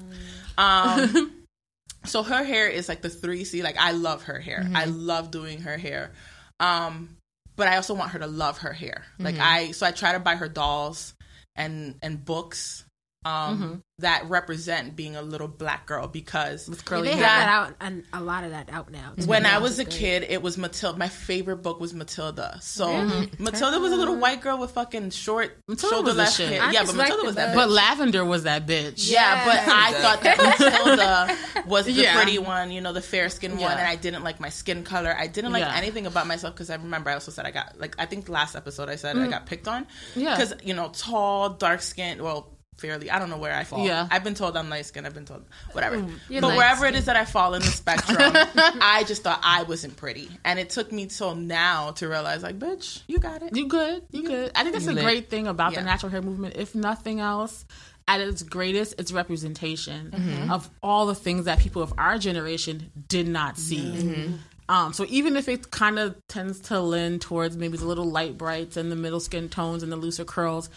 [0.57, 1.15] Mm.
[1.17, 1.31] Um,
[2.05, 3.63] so her hair is like the 3C.
[3.63, 4.61] Like I love her hair.
[4.63, 4.75] Mm-hmm.
[4.75, 6.11] I love doing her hair.
[6.59, 7.17] Um,
[7.55, 9.03] but I also want her to love her hair.
[9.19, 9.43] Like mm-hmm.
[9.43, 11.13] I so I try to buy her dolls
[11.55, 12.85] and and books
[13.25, 13.75] um, mm-hmm.
[13.97, 17.75] that represent being a little black girl because with curly yeah, they have that out
[17.81, 19.13] and a lot of that out now.
[19.25, 19.95] When I was a great.
[19.95, 20.97] kid, it was Matilda.
[20.97, 22.59] My favorite book was Matilda.
[22.61, 23.43] So mm-hmm.
[23.43, 26.71] Matilda was a little white girl with fucking short Matilda shoulder left hair.
[26.71, 27.49] Yeah, but Matilda was that.
[27.49, 27.55] Bitch.
[27.55, 29.11] But Lavender was that bitch.
[29.11, 32.15] Yeah, yeah but I thought that Matilda was the yeah.
[32.15, 35.13] pretty one, you know, the fair skinned one, and I didn't like my skin color.
[35.17, 37.95] I didn't like anything about myself because I remember I also said I got like
[37.99, 39.25] I think last episode I said mm-hmm.
[39.25, 39.87] I got picked on.
[40.15, 42.21] Yeah, because you know, tall, dark skinned.
[42.21, 43.11] Well fairly.
[43.11, 43.85] I don't know where I fall.
[43.85, 44.07] Yeah.
[44.09, 45.05] I've been told I'm light skinned.
[45.05, 45.97] I've been told whatever.
[45.97, 48.17] Mm, you're but wherever it is that I fall in the spectrum,
[48.55, 50.29] I just thought I wasn't pretty.
[50.43, 53.55] And it took me till now to realize like, bitch, you got it.
[53.55, 54.03] You good.
[54.11, 54.51] You, you good.
[54.55, 55.79] I think that's a great thing about yeah.
[55.79, 56.55] the natural hair movement.
[56.57, 57.65] If nothing else,
[58.07, 60.51] at its greatest, it's representation mm-hmm.
[60.51, 63.91] of all the things that people of our generation did not see.
[63.91, 64.33] Mm-hmm.
[64.69, 68.37] Um, so even if it kind of tends to lend towards maybe the little light
[68.37, 70.69] brights and the middle skin tones and the looser curls,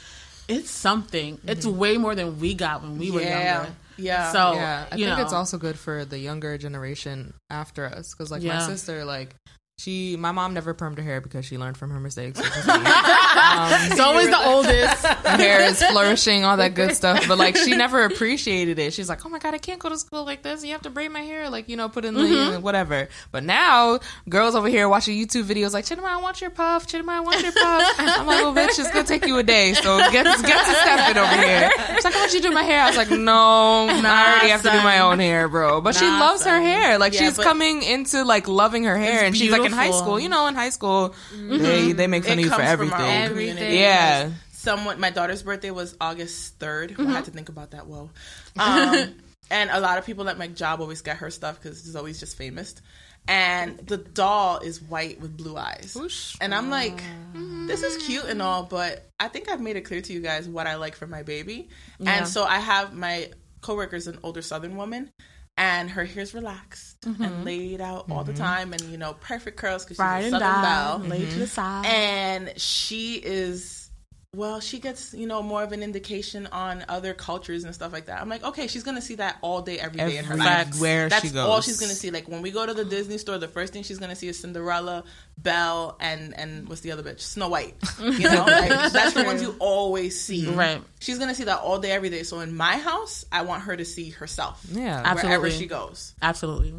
[0.53, 1.37] it's something.
[1.39, 1.49] Mm-hmm.
[1.49, 3.75] It's way more than we got when we were younger.
[3.97, 4.33] Yeah.
[4.33, 5.23] So yeah, I think know.
[5.23, 8.59] it's also good for the younger generation after us because, like, yeah.
[8.59, 9.35] my sister, like,
[9.83, 12.39] she, my mom never permed her hair because she learned from her mistakes.
[12.69, 12.83] um,
[13.91, 15.05] it's always the oldest.
[15.05, 17.27] hair is flourishing, all that good stuff.
[17.27, 18.93] But like, she never appreciated it.
[18.93, 20.65] She's like, "Oh my god, I can't go to school like this.
[20.65, 22.63] You have to braid my hair, like you know, put in the mm-hmm.
[22.63, 26.87] whatever." But now, girls over here watching YouTube videos like, "Chidima, I want your puff.
[26.87, 29.75] Chidima, I want your puff." I'm like, "Well, bitch, it's gonna take you a day,
[29.75, 32.55] so get get to step it over here." She's like, "I want you to do
[32.55, 33.17] my hair." I was like, "No,
[33.87, 34.75] nah, I already have son.
[34.75, 36.55] to do my own hair, bro." But nah, she loves son.
[36.55, 36.99] her hair.
[36.99, 40.21] Like yeah, she's coming into like loving her hair, and she's like in high school.
[40.21, 41.59] You know, in high school, mm-hmm.
[41.59, 43.01] they they make fun it of you for everything.
[43.01, 43.79] everything.
[43.79, 44.31] Yeah.
[44.53, 46.93] Someone, my daughter's birthday was August 3rd.
[46.93, 47.09] Mm-hmm.
[47.09, 47.87] I had to think about that.
[47.87, 48.11] Whoa.
[48.57, 49.15] Um,
[49.51, 52.21] and a lot of people at my job always get her stuff because she's always
[52.21, 52.75] just famous.
[53.27, 55.95] And the doll is white with blue eyes.
[55.97, 56.37] Oosh.
[56.41, 57.03] And I'm like,
[57.67, 60.49] this is cute and all, but I think I've made it clear to you guys
[60.49, 61.69] what I like for my baby.
[61.99, 62.19] Yeah.
[62.19, 63.31] And so I have my
[63.61, 65.11] coworker's an older Southern woman
[65.57, 67.23] and her hair's relaxed mm-hmm.
[67.23, 68.33] and laid out all mm-hmm.
[68.33, 71.47] the time, and you know, perfect curls because she's a Southern belle, laid to the
[71.47, 73.82] side, and she is
[74.35, 78.07] well, she gets, you know, more of an indication on other cultures and stuff like
[78.07, 78.19] that.
[78.19, 80.81] I'm like, okay, she's gonna see that all day, every day in her life.
[80.81, 81.47] Where That's she goes.
[81.47, 82.11] all she's gonna see.
[82.11, 84.39] Like when we go to the Disney store, the first thing she's gonna see is
[84.39, 85.05] Cinderella,
[85.37, 87.21] Belle, and and what's the other bitch?
[87.21, 87.75] Snow White.
[88.01, 90.47] You know, like, that's the ones you always see.
[90.47, 90.59] Mm-hmm.
[90.59, 90.83] Right.
[91.01, 92.23] She's gonna see that all day, every day.
[92.23, 94.65] So in my house, I want her to see herself.
[94.73, 95.29] Yeah, absolutely.
[95.29, 96.15] Wherever she goes.
[96.23, 96.73] Absolutely.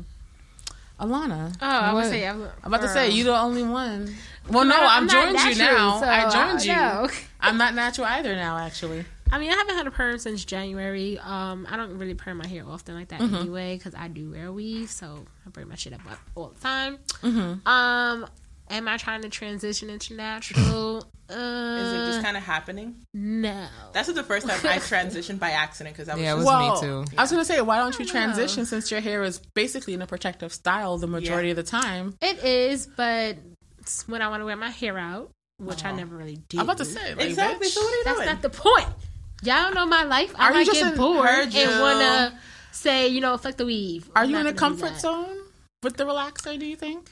[1.00, 1.56] Alana.
[1.62, 4.14] Oh, I was say, I'm, I'm about to say you're the only one.
[4.50, 6.00] Well, no, I'm, I'm joined natural, you now.
[6.00, 7.18] So I joined you.
[7.42, 9.06] I'm not natural either now, actually.
[9.32, 11.18] I mean, I haven't had a perm since January.
[11.18, 13.36] Um, I don't really perm my hair often like that mm-hmm.
[13.36, 16.02] anyway because I do wear weave, so I bring my shit up
[16.36, 17.00] all the time.
[17.24, 17.68] Mm-hmm.
[17.68, 18.28] Um,
[18.74, 21.08] am I trying to transition into natural?
[21.30, 22.96] Uh, Is it just kind of happening?
[23.14, 23.68] No.
[23.94, 26.24] That's the first time I transitioned by accident because I was.
[26.24, 27.06] Yeah, it was well, me too.
[27.18, 28.66] I was gonna say, why don't you transition know.
[28.66, 31.54] since your hair is basically in a protective style the majority yeah.
[31.54, 32.18] of the time?
[32.22, 33.38] It is, but
[34.08, 36.60] when I want to wear my hair out, which I never really do.
[36.60, 37.68] I'm about to say like, exactly.
[37.68, 38.30] Bitch, so what are you That's doing?
[38.30, 38.88] not the point.
[39.44, 40.34] Y'all don't know my life.
[40.38, 42.40] I are might get bored and wanna
[42.72, 44.10] say, you know, fuck the weave.
[44.16, 45.38] Are I'm you in a comfort zone
[45.84, 46.58] with the relaxer?
[46.58, 47.10] Do you think?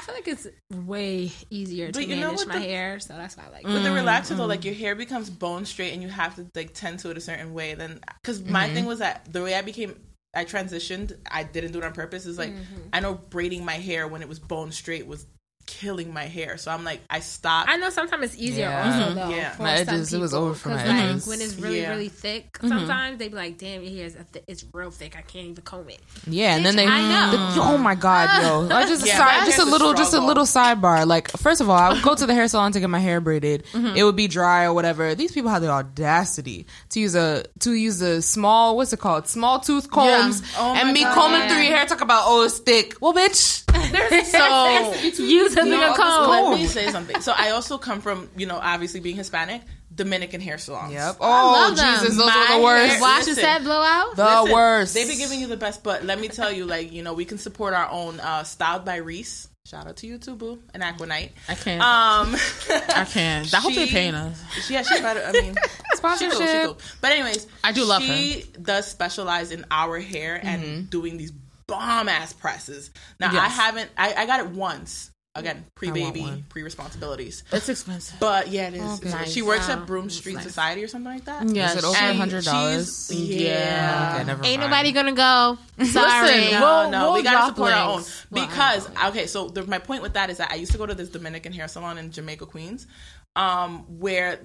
[0.00, 0.46] I feel like it's
[0.86, 3.66] way easier to manage my the, hair, so that's why I like.
[3.66, 6.46] With the relaxer mm, though, like your hair becomes bone straight, and you have to
[6.54, 7.74] like tend to it a certain way.
[7.74, 8.74] Then, because my mm-hmm.
[8.74, 10.00] thing was that the way I became
[10.34, 11.18] I transitioned.
[11.30, 12.24] I didn't do it on purpose.
[12.24, 12.80] Is like mm-hmm.
[12.94, 15.26] I know braiding my hair when it was bone straight was
[15.70, 16.56] killing my hair.
[16.58, 17.70] So I'm like, I stopped.
[17.70, 19.00] I know sometimes it's easier yeah.
[19.00, 19.30] also though.
[19.30, 20.12] Yeah, my edges.
[20.12, 21.26] It was over for my like, edges.
[21.28, 21.90] When it's really yeah.
[21.90, 22.68] really thick, mm-hmm.
[22.68, 25.16] sometimes they be like, "Damn, your hair is th- it's real thick.
[25.16, 26.86] I can't even comb it." Yeah, and then they.
[26.86, 27.54] I know.
[27.54, 28.68] The, oh my god, yo!
[28.76, 31.06] I just yeah, side, just a little, just a little sidebar.
[31.06, 33.20] Like, first of all, I would go to the hair salon to get my hair
[33.20, 33.64] braided.
[33.72, 33.96] Mm-hmm.
[33.96, 35.14] It would be dry or whatever.
[35.14, 39.28] These people have the audacity to use a to use a small what's it called
[39.28, 41.14] small tooth combs oh and me god.
[41.14, 41.86] combing through your hair.
[41.86, 42.96] Talk about oh it's thick.
[43.00, 43.64] Well, bitch.
[44.24, 46.30] so use a comb.
[46.30, 47.20] Let me say something.
[47.20, 49.62] So I also come from you know obviously being Hispanic.
[49.92, 50.92] Dominican hair salons.
[50.92, 51.16] Yep.
[51.20, 52.92] Oh, Jesus, those My are the worst.
[52.92, 54.16] Hair, Wash listen, set blowout.
[54.16, 54.94] The listen, worst.
[54.94, 57.24] They be giving you the best, but let me tell you, like you know, we
[57.24, 58.20] can support our own.
[58.20, 59.48] Uh, Styled by Reese.
[59.66, 61.30] Shout out to you too, boo, and Aquanite.
[61.48, 61.82] I can't.
[61.82, 62.34] Um,
[62.88, 63.52] I can't.
[63.52, 64.42] I hope they're paying us.
[64.70, 65.22] Yeah, she's better.
[65.24, 65.54] I mean,
[65.94, 66.32] sponsorship.
[66.32, 66.78] She cool, she cool.
[67.00, 68.16] But anyways, I do love she her.
[68.16, 70.82] She does specialize in our hair and mm-hmm.
[70.84, 71.32] doing these
[71.70, 72.90] bomb ass presses.
[73.18, 73.42] Now yes.
[73.42, 73.90] I haven't.
[73.96, 75.10] I, I got it once.
[75.36, 77.44] Again, pre baby, pre responsibilities.
[77.52, 79.04] It's expensive, but yeah, it is.
[79.04, 79.26] Okay.
[79.26, 80.42] She works at Broome Street nice.
[80.42, 81.48] Society or something like that.
[81.48, 83.12] Yeah, is it over a hundred dollars?
[83.14, 84.70] Yeah, okay, never Ain't mind.
[84.72, 85.56] nobody gonna go.
[85.84, 88.02] Sorry, Listen, no, we'll, no, we'll we gotta support our own
[88.32, 89.28] because okay.
[89.28, 91.52] So the, my point with that is that I used to go to this Dominican
[91.52, 92.88] hair salon in Jamaica, Queens,
[93.36, 94.40] um, where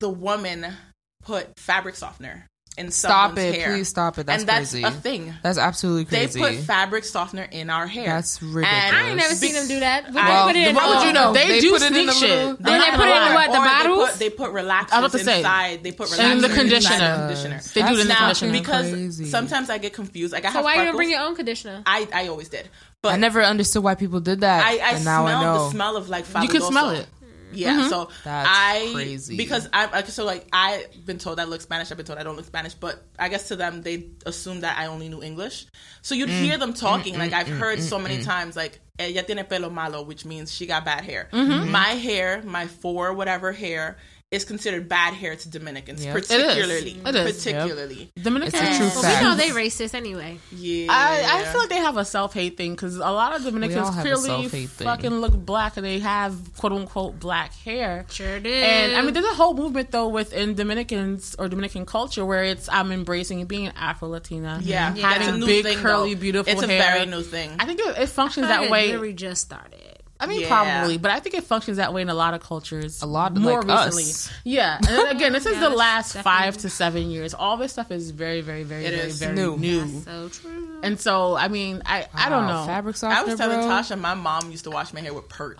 [0.00, 0.66] the woman
[1.22, 3.54] put fabric softener in stop it.
[3.54, 3.74] hair.
[3.74, 4.26] please stop it.
[4.26, 4.84] That's and that's crazy.
[4.86, 5.34] a thing.
[5.42, 6.40] That's absolutely crazy.
[6.40, 8.06] they put fabric softener in our hair.
[8.06, 8.84] That's ridiculous.
[8.84, 10.12] And I ain't never seen them do that.
[10.12, 11.32] Well, put it in, why would you know?
[11.32, 12.58] They, they do put sneak shit.
[12.60, 15.82] Then they put it in what the bottles they put, they put relaxers inside.
[15.82, 17.16] They put relaxers in the conditioner.
[17.16, 17.60] conditioner.
[17.74, 18.52] They do it in the conditioner.
[18.52, 19.24] because crazy.
[19.26, 20.32] sometimes I get confused.
[20.32, 21.82] Like I so why you don't bring your own conditioner?
[21.86, 22.68] I I always did.
[23.02, 24.66] But I never understood why people did that.
[24.66, 27.06] I, I smell the smell of like you can smell it.
[27.52, 27.88] Yeah, mm-hmm.
[27.88, 31.90] so That's I crazy because I so like I've been told I look Spanish.
[31.90, 34.78] I've been told I don't look Spanish, but I guess to them they assume that
[34.78, 35.66] I only knew English.
[36.02, 36.42] So you'd mm.
[36.42, 37.14] hear them talking.
[37.14, 38.24] Mm, like I've mm, heard mm, so many mm.
[38.24, 41.28] times, like ella tiene pelo malo, which means she got bad hair.
[41.32, 41.70] Mm-hmm.
[41.70, 43.96] My hair, my four whatever hair
[44.32, 46.12] is considered bad hair to Dominicans, yep.
[46.12, 47.00] particularly.
[47.06, 47.44] It is.
[47.44, 48.10] Particularly.
[48.16, 48.24] Yep.
[48.24, 48.54] Dominicans.
[48.54, 49.22] It's a true fact.
[49.22, 50.38] We know they racist anyway.
[50.50, 50.88] Yeah.
[50.90, 53.90] I, I feel like they have a self hate thing because a lot of Dominicans
[53.90, 58.04] clearly fucking look black and they have quote unquote black hair.
[58.10, 58.50] Sure do.
[58.50, 62.68] And I mean, there's a whole movement though within Dominicans or Dominican culture where it's
[62.68, 64.58] I'm embracing being Afro Latina.
[64.60, 64.92] Yeah.
[64.92, 65.08] yeah.
[65.08, 66.20] Having big, thing, curly, though.
[66.20, 66.80] beautiful it's hair.
[66.80, 67.52] It's a very new thing.
[67.60, 68.90] I think it, it functions that way.
[68.90, 69.85] It just started.
[70.18, 70.48] I mean, yeah.
[70.48, 73.02] probably, but I think it functions that way in a lot of cultures.
[73.02, 74.04] A lot more like recently.
[74.04, 74.32] Us.
[74.44, 76.22] Yeah, and again, this is the last definitely.
[76.22, 77.34] five to seven years.
[77.34, 79.56] All this stuff is very, very, very, it very, is very new.
[79.56, 79.84] new.
[79.86, 80.80] That's so true.
[80.82, 82.06] And so, I mean, I, wow.
[82.14, 82.64] I don't know.
[82.66, 83.20] Fabric softener.
[83.20, 83.68] I was telling bro.
[83.68, 85.58] Tasha, my mom used to wash my hair with Pert.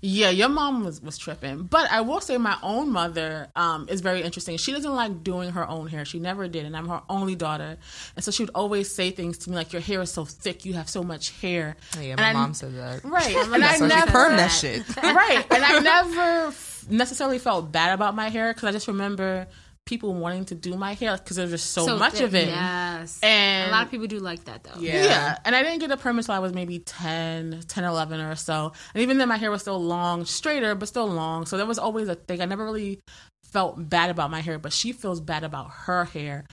[0.00, 1.64] Yeah, your mom was, was tripping.
[1.64, 4.56] But I will say my own mother um, is very interesting.
[4.56, 6.04] She doesn't like doing her own hair.
[6.04, 6.64] She never did.
[6.66, 7.76] And I'm her only daughter.
[8.16, 10.64] And so she would always say things to me like, Your hair is so thick.
[10.64, 11.76] You have so much hair.
[11.96, 13.04] Oh, yeah, my and mom said that.
[13.04, 13.34] Right.
[13.36, 14.10] and I so never.
[14.10, 14.82] perm that shit.
[14.96, 15.44] right.
[15.50, 16.54] And I never
[16.90, 19.46] necessarily felt bad about my hair because I just remember
[19.88, 22.48] people wanting to do my hair because there's just so, so much thick, of it.
[22.48, 23.18] Yes.
[23.22, 24.78] And a lot of people do like that though.
[24.78, 25.02] Yeah.
[25.02, 25.38] yeah.
[25.46, 28.72] And I didn't get a perm until I was maybe 10, 10, 11 or so.
[28.94, 31.46] And even then my hair was still long, straighter, but still long.
[31.46, 32.42] So there was always a thing.
[32.42, 33.00] I never really
[33.44, 36.44] felt bad about my hair, but she feels bad about her hair.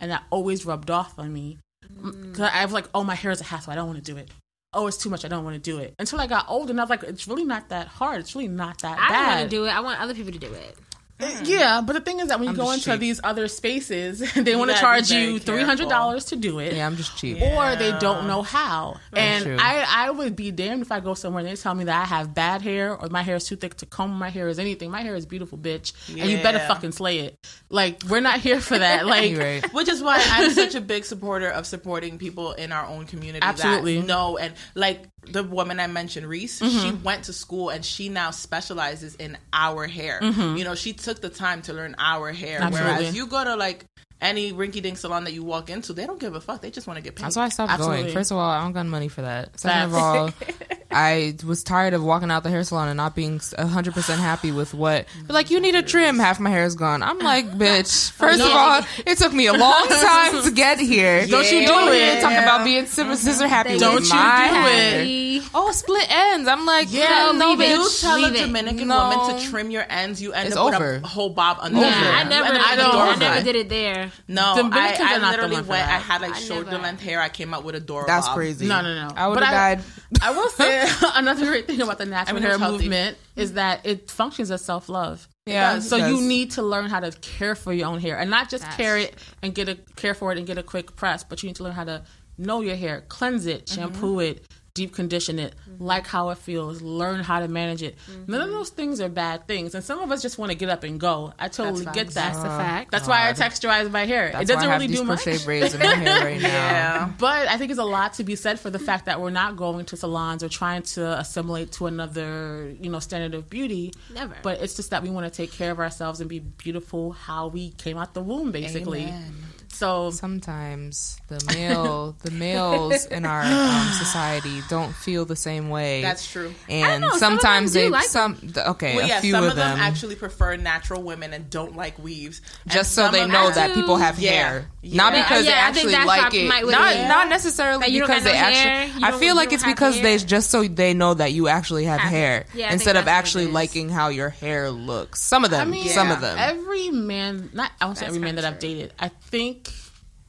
[0.00, 1.58] And that always rubbed off on me.
[1.80, 2.52] Because mm.
[2.52, 3.72] I was like, oh, my hair is a hassle.
[3.72, 4.30] I don't want to do it
[4.74, 5.24] oh, it's too much.
[5.24, 5.94] I don't want to do it.
[5.98, 8.20] Until I got old enough, like, it's really not that hard.
[8.20, 9.24] It's really not that I bad.
[9.24, 9.70] I want to do it.
[9.70, 10.76] I want other people to do it.
[11.18, 11.48] Mm.
[11.48, 13.00] Yeah, but the thing is that when I'm you go into cheap.
[13.00, 16.74] these other spaces, they want to charge you three hundred dollars to do it.
[16.74, 17.40] Yeah, I'm just cheap.
[17.42, 19.00] Or they don't know how.
[19.12, 22.02] and I, I would be damned if I go somewhere and they tell me that
[22.02, 24.58] I have bad hair or my hair is too thick to comb my hair is
[24.58, 24.90] anything.
[24.90, 26.22] My hair is beautiful, bitch, yeah.
[26.22, 27.38] and you better fucking slay it.
[27.68, 28.98] Like we're not here for that.
[29.08, 29.72] Like, right.
[29.72, 33.42] which is why I'm such a big supporter of supporting people in our own community.
[33.42, 36.78] Absolutely, no, and like the woman I mentioned, Reese, mm-hmm.
[36.78, 40.20] she went to school and she now specializes in our hair.
[40.22, 40.56] Mm-hmm.
[40.56, 42.60] You know, she took the time to learn our hair.
[42.60, 42.92] Absolutely.
[42.92, 43.84] Whereas you go to like
[44.20, 46.60] any rinky dink salon that you walk into, they don't give a fuck.
[46.60, 47.24] They just want to get paid.
[47.24, 48.02] That's why I stopped Absolutely.
[48.04, 48.14] going.
[48.14, 49.58] First of all, I don't got money for that.
[49.58, 50.30] Second of all,
[50.90, 54.74] I was tired of walking out the hair salon and not being 100% happy with
[54.74, 55.06] what.
[55.28, 57.02] But like, you need a trim, half my hair is gone.
[57.02, 61.26] I'm like, bitch, first of all, it took me a long time to get here.
[61.26, 62.20] Don't you do it.
[62.22, 65.17] Talk about being scissor happy Don't you do it.
[65.54, 66.48] Oh, split ends.
[66.48, 67.68] I'm like, yeah, no, bitch.
[67.68, 69.08] You tell a Dominican no.
[69.08, 70.94] woman to trim your ends, you end it's up over.
[70.94, 74.10] with a whole bob under yeah, I never, I, don't, I never did it there.
[74.26, 75.88] No, I, I literally went.
[75.88, 77.20] I had like shoulder length hair.
[77.20, 78.04] I came out with a door.
[78.06, 78.66] That's crazy.
[78.66, 79.14] No, no, no.
[79.14, 79.80] I would have died.
[80.22, 83.86] I will say another great thing about the natural I mean, hair movement is that
[83.86, 85.28] it functions as self love.
[85.46, 85.78] Yeah.
[85.78, 88.68] So you need to learn how to care for your own hair and not just
[88.72, 91.48] care it and get a care for it and get a quick press, but you
[91.48, 92.02] need to learn how to
[92.36, 94.38] know your hair, cleanse it, shampoo mm-hmm.
[94.38, 94.46] it,
[94.78, 95.82] deep condition it, mm-hmm.
[95.82, 97.96] like how it feels, learn how to manage it.
[98.08, 98.30] Mm-hmm.
[98.30, 100.68] None of those things are bad things, and some of us just want to get
[100.68, 101.34] up and go.
[101.36, 102.14] I totally get that.
[102.14, 102.92] That's a fact.
[102.92, 103.10] That's God.
[103.10, 104.30] why I texturize my hair.
[104.30, 105.24] That's it doesn't really do much.
[105.44, 106.48] braids in my hair right now.
[106.48, 109.30] yeah, but I think it's a lot to be said for the fact that we're
[109.30, 113.92] not going to salons or trying to assimilate to another, you know, standard of beauty.
[114.14, 114.36] Never.
[114.42, 117.48] But it's just that we want to take care of ourselves and be beautiful how
[117.48, 119.06] we came out the womb, basically.
[119.06, 119.34] Amen.
[119.78, 126.02] So sometimes the male, the males in our um, society don't feel the same way.
[126.02, 126.52] That's true.
[126.68, 129.78] And know, sometimes they like some okay, well, yeah, few some of, of them, them,
[129.78, 134.18] actually prefer natural women and don't like weaves, just so they know that people have
[134.18, 134.30] yeah.
[134.30, 134.96] hair, yeah.
[134.96, 136.48] not because yeah, they actually like it.
[136.48, 139.04] Not not necessarily because they actually.
[139.04, 140.02] I feel like it's because hair.
[140.02, 144.08] they just so they know that you actually have hair instead of actually liking how
[144.08, 145.22] your hair looks.
[145.22, 146.36] Some of them, I mean, some of them.
[146.36, 148.92] Every man, not I won't say every man that I've dated.
[148.98, 149.67] I think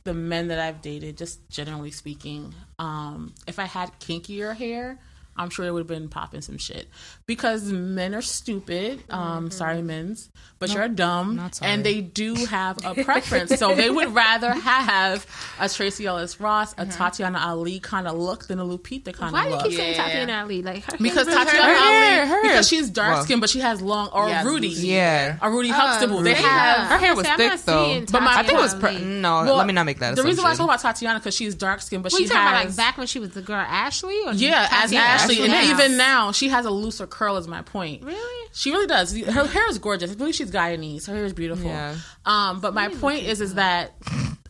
[0.03, 4.99] the men that I've dated, just generally speaking, um, if I had kinkier hair,
[5.39, 6.87] I'm sure it would have been popping some shit
[7.25, 9.03] because men are stupid.
[9.09, 9.49] Um, mm-hmm.
[9.49, 13.57] Sorry, men's, but you're dumb, and they do have a preference.
[13.57, 15.25] so they would rather have
[15.59, 16.91] a Tracee Ellis Ross, a mm-hmm.
[16.91, 19.33] Tatiana Ali kind of look than a Lupita kind of look.
[19.33, 20.61] Why do you keep saying Tatiana Ali?
[20.61, 23.81] Like her because Tatiana her, Ali, her, because she's dark well, skinned, but she has
[23.81, 26.17] long or yeah, Rudy, yeah, a Rudy Huxtable.
[26.17, 28.99] Uh, they have her hair was thick though, but my I think it was pre-
[28.99, 29.43] no.
[29.43, 30.17] Well, let me not make that.
[30.17, 32.75] The reason why I talk about Tatiana because she's dark skinned, but she has like
[32.75, 34.19] back when she was the girl Ashley.
[34.25, 37.37] Or yeah, as Ashley, and even now she has a looser curl.
[37.37, 38.03] Is my point.
[38.03, 38.49] Really?
[38.53, 39.17] She really does.
[39.17, 40.11] Her hair is gorgeous.
[40.11, 41.05] I believe she's Guyanese.
[41.07, 41.67] Her hair is beautiful.
[41.69, 41.95] Yeah.
[42.25, 43.93] Um, but my point is, is that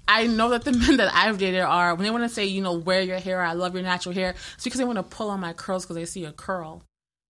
[0.08, 2.62] I know that the men that I've dated are when they want to say, you
[2.62, 3.42] know, wear your hair.
[3.42, 4.36] I love your natural hair.
[4.56, 6.84] It's because they want to pull on my curls because they see a curl.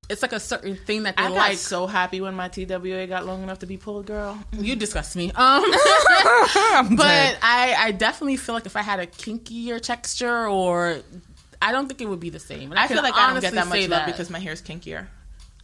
[0.10, 1.58] It's like a certain thing that they I like.
[1.58, 4.40] so happy when my TWA got long enough to be pulled, girl.
[4.54, 5.32] You disgust me.
[6.20, 11.00] Um, but I, I definitely feel like if I had a kinkier texture or
[11.62, 12.72] I don't think it would be the same.
[12.72, 14.06] And I, I feel like I don't get that much love that.
[14.06, 15.08] because my hair is kinkier.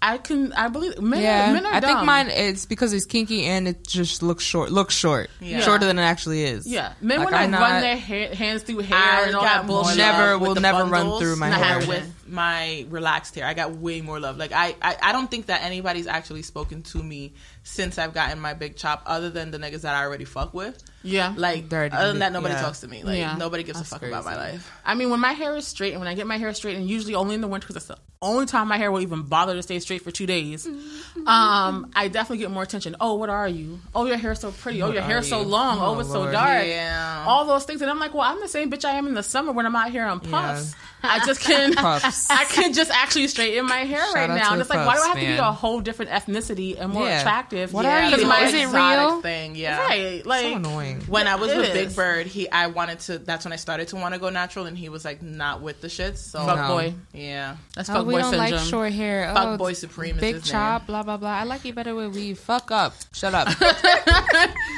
[0.01, 1.89] I can I believe men, yeah, men I dumb.
[1.89, 5.61] think mine it's because it's kinky and it just looks short looks short yeah.
[5.61, 8.79] shorter than it actually is yeah men like, want to run their ha- hands through
[8.79, 12.85] hair I and all that bullshit never will never run through my hair with my
[12.89, 16.07] relaxed hair I got way more love like I, I I don't think that anybody's
[16.07, 17.33] actually spoken to me
[17.63, 20.83] since I've gotten my big chop other than the niggas that I already fuck with
[21.05, 21.33] yeah.
[21.37, 21.95] Like Dirty.
[21.95, 22.61] other than that, nobody yeah.
[22.61, 23.03] talks to me.
[23.03, 23.35] Like yeah.
[23.37, 24.13] nobody gives That's a fuck crazy.
[24.13, 24.71] about my life.
[24.83, 26.89] I mean, when my hair is straight and when I get my hair straight, and
[26.89, 29.53] usually only in the winter because that's the only time my hair will even bother
[29.53, 30.65] to stay straight for two days.
[30.65, 31.01] Mm-hmm.
[31.25, 32.97] Um, I definitely get more attention.
[32.99, 33.79] Oh, what are you?
[33.95, 34.83] Oh, your hair's so pretty.
[34.83, 35.79] Oh, your hair's so long.
[35.79, 36.27] Oh, oh it's Lord.
[36.27, 36.67] so dark.
[36.67, 37.25] Yeah.
[37.27, 39.23] All those things, and I'm like, well, I'm the same bitch I am in the
[39.23, 40.75] summer when I'm out here on puffs.
[41.05, 41.21] Yeah.
[41.21, 44.53] I just can I can just actually straighten my hair Shout right now.
[44.53, 45.25] And it's like, why do I have man.
[45.25, 47.19] to be a whole different ethnicity and more yeah.
[47.19, 47.73] attractive?
[47.73, 48.27] What yeah, are you?
[48.27, 49.21] My is it real?
[49.21, 50.25] Thing, yeah, right.
[50.25, 51.01] Like so annoying.
[51.07, 51.73] When I was it with is.
[51.73, 53.17] Big Bird, he I wanted to.
[53.19, 55.81] That's when I started to want to go natural, and he was like not with
[55.81, 56.17] the shits.
[56.17, 58.51] So fuck boy, yeah, that's oh, fuck boy we don't syndrome.
[58.51, 59.31] like short hair.
[59.33, 60.17] Fuck oh, boy supreme.
[60.17, 60.87] Big chop, name.
[60.87, 61.29] blah blah blah.
[61.29, 62.39] I like you better with weave.
[62.39, 62.93] Fuck up.
[63.13, 63.47] Shut up.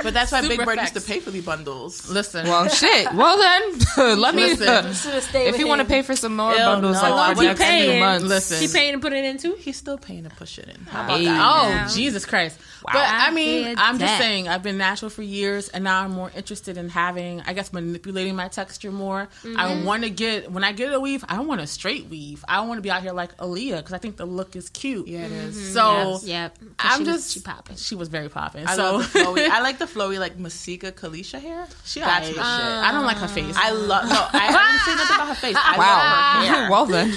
[0.04, 2.10] but that's why Super Big Bird used to pay for the bundles.
[2.10, 2.46] Listen.
[2.48, 3.14] Well, shit.
[3.14, 4.52] Well then, let me.
[4.52, 7.92] Uh, if you want to pay for some more bundles no, like for next paying.
[7.92, 8.26] few months.
[8.26, 9.56] Listen, he paying to put it in too.
[9.60, 10.86] He's still paying to push it in.
[10.86, 11.88] How about that?
[11.90, 12.60] Oh Jesus Christ!
[12.84, 12.94] Wow.
[12.94, 16.32] But I mean, I'm just saying, I've been natural for years, and now I'm more
[16.36, 19.28] interested in having, I guess, manipulating my texture more.
[19.44, 19.60] Mm-hmm.
[19.60, 22.44] I want to get when I get a weave, I want a straight weave.
[22.48, 25.08] I want to be out here like Aaliyah because I think the look is cute.
[25.08, 25.58] Yeah, it is.
[25.58, 25.74] Mm-hmm.
[25.74, 26.72] So yep, yep.
[26.80, 27.76] I'm she just was, she popping.
[27.76, 28.66] She was very popping.
[28.66, 29.50] I so love the flowy.
[29.50, 31.68] I like the flowy like Masika Kalysha hair.
[31.86, 32.38] She that's shit.
[32.38, 33.56] I don't like her face.
[33.58, 34.08] I love.
[34.10, 35.56] No, I haven't seen nothing about her face.
[35.58, 35.97] I wow.
[35.98, 36.72] Love her hair.
[36.72, 37.14] well then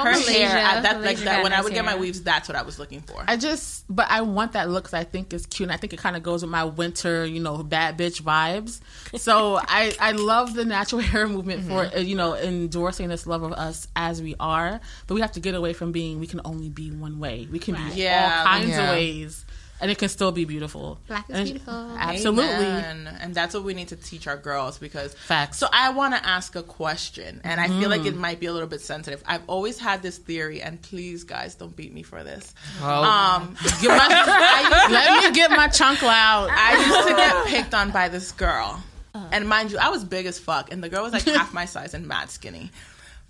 [0.00, 0.82] her Malaysia, hair.
[0.82, 1.42] that, like that.
[1.42, 1.82] When I would hair.
[1.82, 3.24] get my weaves, that's what I was looking for.
[3.26, 5.68] I just, but I want that look because I think it's cute.
[5.68, 8.80] and I think it kind of goes with my winter, you know, bad bitch vibes.
[9.18, 11.70] so I, I love the natural hair movement mm-hmm.
[11.70, 14.80] for uh, you know endorsing this love of us as we are.
[15.06, 17.48] But we have to get away from being we can only be one way.
[17.50, 17.92] We can right.
[17.92, 18.90] be yeah, all kinds yeah.
[18.90, 19.44] of ways
[19.82, 20.98] and it can still be beautiful.
[21.08, 21.74] Black is and beautiful.
[21.98, 22.66] Absolutely.
[22.66, 23.18] Amen.
[23.20, 25.58] And that's what we need to teach our girls because facts.
[25.58, 28.18] So I want to ask a question and I feel like it mm.
[28.18, 29.22] might be a little bit sensitive.
[29.26, 32.54] I've always had this theory and please guys don't beat me for this.
[32.80, 32.86] Oh.
[32.86, 36.48] Um my, I, let me get my chunk out.
[36.50, 38.82] I used to get picked on by this girl.
[39.14, 39.28] Uh.
[39.32, 41.66] And mind you, I was big as fuck, and the girl was like half my
[41.66, 42.70] size and mad skinny.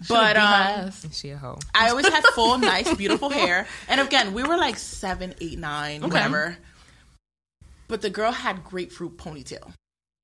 [0.08, 1.58] But um, she a hoe.
[1.74, 3.66] I always had full, nice, beautiful hair.
[3.88, 6.12] And again, we were like seven, eight, nine, okay.
[6.12, 6.56] whatever.
[7.88, 9.72] But the girl had grapefruit ponytail.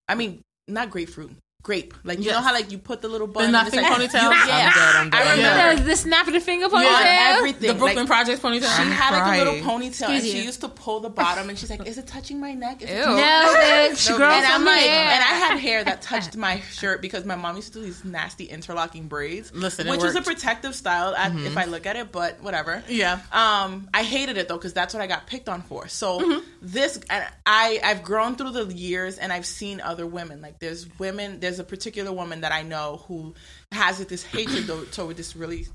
[0.09, 1.92] I mean, not grapefruit, grape.
[2.05, 2.35] Like you yes.
[2.35, 3.47] know how like you put the little bun.
[3.47, 4.14] The nothing like, ponytail.
[4.14, 5.88] Yeah, I'm dead, I'm dead, I remember yeah.
[5.88, 6.83] the snap of the finger ponytail.
[6.85, 7.68] Yeah, everything.
[7.68, 8.77] The Brooklyn like, Project ponytail.
[8.77, 10.31] She I'm had like a little ponytail, Excuse and you.
[10.31, 12.90] she used to pull the bottom, and she's like, "Is it touching my neck?" Is
[12.90, 12.97] Ew.
[12.97, 14.16] No, bitch.
[14.16, 17.57] Girl, and I'm like, and I had hair that touched my shirt because my mom
[17.57, 19.53] used to do these nasty interlocking braids.
[19.53, 21.44] Listen, which is a protective style mm-hmm.
[21.44, 22.83] if I look at it, but whatever.
[22.88, 23.21] Yeah.
[23.33, 25.88] Um, I hated it though because that's what I got picked on for.
[25.88, 26.47] So mm-hmm.
[26.62, 30.40] this, I I've grown through the years, and I've seen other women.
[30.40, 33.35] Like there's women, there's a particular woman that I know who
[33.73, 35.67] has this hatred toward this really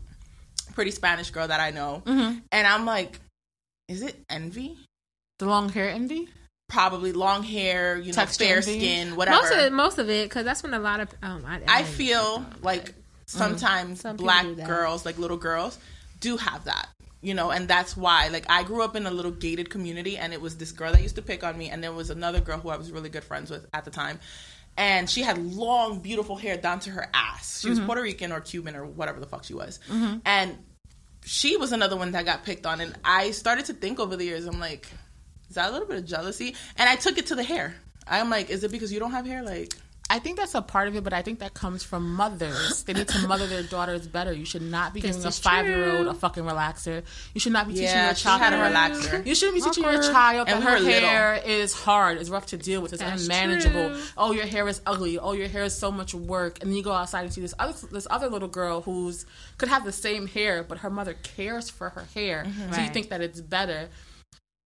[0.73, 2.39] pretty Spanish girl that I know, mm-hmm.
[2.51, 3.19] and I'm like,
[3.87, 4.77] is it envy?
[5.39, 6.29] The long hair envy?
[6.69, 8.79] Probably long hair, you know, fair envy?
[8.79, 9.41] skin, whatever.
[9.41, 11.79] Most of it, most of it, because that's when a lot of um, I, I,
[11.79, 12.91] I feel like mm-hmm.
[13.25, 14.17] sometimes mm-hmm.
[14.17, 15.77] black girls, like little girls,
[16.19, 16.87] do have that
[17.23, 20.33] you know and that's why like i grew up in a little gated community and
[20.33, 22.59] it was this girl that used to pick on me and there was another girl
[22.59, 24.19] who i was really good friends with at the time
[24.77, 27.61] and she had long, beautiful hair down to her ass.
[27.61, 27.87] She was mm-hmm.
[27.87, 29.79] Puerto Rican or Cuban or whatever the fuck she was.
[29.89, 30.17] Mm-hmm.
[30.25, 30.57] And
[31.25, 32.81] she was another one that got picked on.
[32.81, 34.87] And I started to think over the years, I'm like,
[35.49, 36.55] is that a little bit of jealousy?
[36.77, 37.75] And I took it to the hair.
[38.07, 39.43] I'm like, is it because you don't have hair?
[39.43, 39.73] Like,
[40.09, 42.83] I think that's a part of it, but I think that comes from mothers.
[42.83, 44.33] They need to mother their daughters better.
[44.33, 47.03] You should not be giving a five year old a fucking relaxer.
[47.33, 49.25] You should not be teaching your child had a relaxer.
[49.25, 52.81] You shouldn't be teaching your child that her hair is hard, is rough to deal
[52.81, 53.89] with, it's that's unmanageable.
[53.89, 54.01] True.
[54.17, 55.17] Oh, your hair is ugly.
[55.17, 56.59] Oh, your hair is so much work.
[56.61, 59.25] And then you go outside and see this other this other little girl who's
[59.57, 62.71] could have the same hair, but her mother cares for her hair, mm-hmm.
[62.71, 62.87] so right.
[62.87, 63.89] you think that it's better.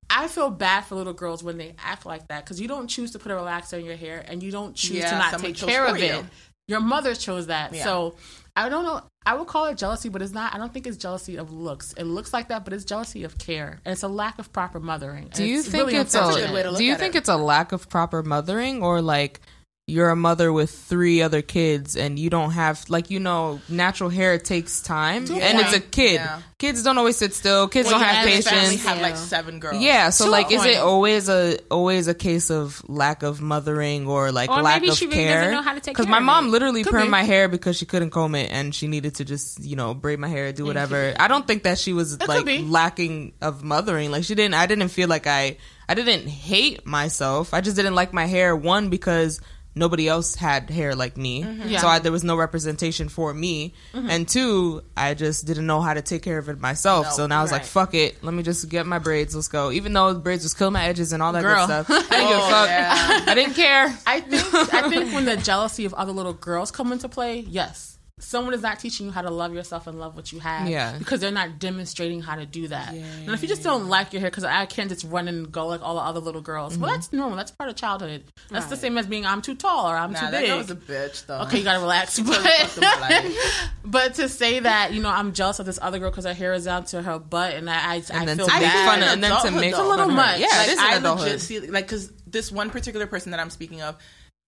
[0.09, 3.11] I feel bad for little girls when they act like that because you don't choose
[3.11, 5.55] to put a relaxer in your hair and you don't choose yeah, to not take
[5.55, 6.15] care of it.
[6.15, 6.25] You.
[6.69, 7.73] Your mother chose that.
[7.73, 7.83] Yeah.
[7.83, 8.15] So
[8.55, 9.03] I don't know.
[9.25, 10.53] I would call it jealousy, but it's not.
[10.53, 11.93] I don't think it's jealousy of looks.
[11.93, 14.79] It looks like that, but it's jealousy of care, and it's a lack of proper
[14.79, 15.29] mothering.
[15.33, 16.75] Do you think really it's a?
[16.75, 17.19] Do you think it.
[17.19, 19.41] it's a lack of proper mothering, or like
[19.89, 24.09] you're a mother with three other kids and you don't have like you know natural
[24.09, 25.35] hair takes time yeah.
[25.37, 26.15] and it's a kid.
[26.15, 26.41] Yeah.
[26.57, 27.69] kids don't always sit still.
[27.69, 28.83] Kids well, don't have patience.
[28.83, 29.81] have like seven girls.
[29.81, 34.33] Yeah so like is it always a always a case of lack of mothering or
[34.33, 35.63] like or lack of care?
[35.85, 37.09] because my mom literally Could permed be.
[37.09, 40.19] my hair because she couldn't comb it and she needed to just you know braid
[40.19, 41.13] my hair do whatever.
[41.17, 44.11] i don't think that she was it like lacking of mothering.
[44.11, 45.55] Like she didn't i didn't feel like i
[45.87, 47.53] i didn't hate myself.
[47.53, 49.39] I just didn't like my hair one because
[49.77, 51.69] nobody else had hair like me, mm-hmm.
[51.69, 51.79] yeah.
[51.79, 53.73] so I, there was no representation for me.
[53.93, 54.09] Mm-hmm.
[54.09, 57.07] And two, I just didn't know how to take care of it myself.
[57.07, 59.35] No, so now I was like, "Fuck it, let me just get my braids.
[59.35, 61.67] Let's go." Even though the braids was killing my edges and all that Girl.
[61.67, 62.69] good stuff, I didn't oh, fuck.
[62.69, 63.23] Yeah.
[63.27, 63.97] I didn't care.
[64.05, 67.96] I think I think when the jealousy of other little girls come into play, yes,
[68.19, 70.67] someone is not teaching you how to love yourself and love what you have.
[70.67, 70.97] Yeah.
[70.97, 72.95] Because they're not demonstrating how to do that.
[72.95, 73.03] Yeah.
[73.25, 75.67] And if you just don't like your hair, because I can't just run and go
[75.67, 76.73] like all the other little girls.
[76.73, 76.81] Mm-hmm.
[76.81, 77.37] Well, that's normal.
[77.37, 78.23] That's part of childhood.
[78.49, 78.69] That's right.
[78.71, 80.49] the same as being I'm too tall or I'm nah, too big.
[80.49, 81.41] That was a bitch, though.
[81.41, 82.19] Okay, you gotta relax.
[82.27, 82.79] But,
[83.85, 86.53] but to say that you know I'm jealous of this other girl because her hair
[86.53, 88.85] is down to her butt and I I, and I feel bad.
[88.89, 90.39] Fun, of, and then to make it's a little much.
[90.39, 93.97] Yeah, like, I legit see like because this one particular person that I'm speaking of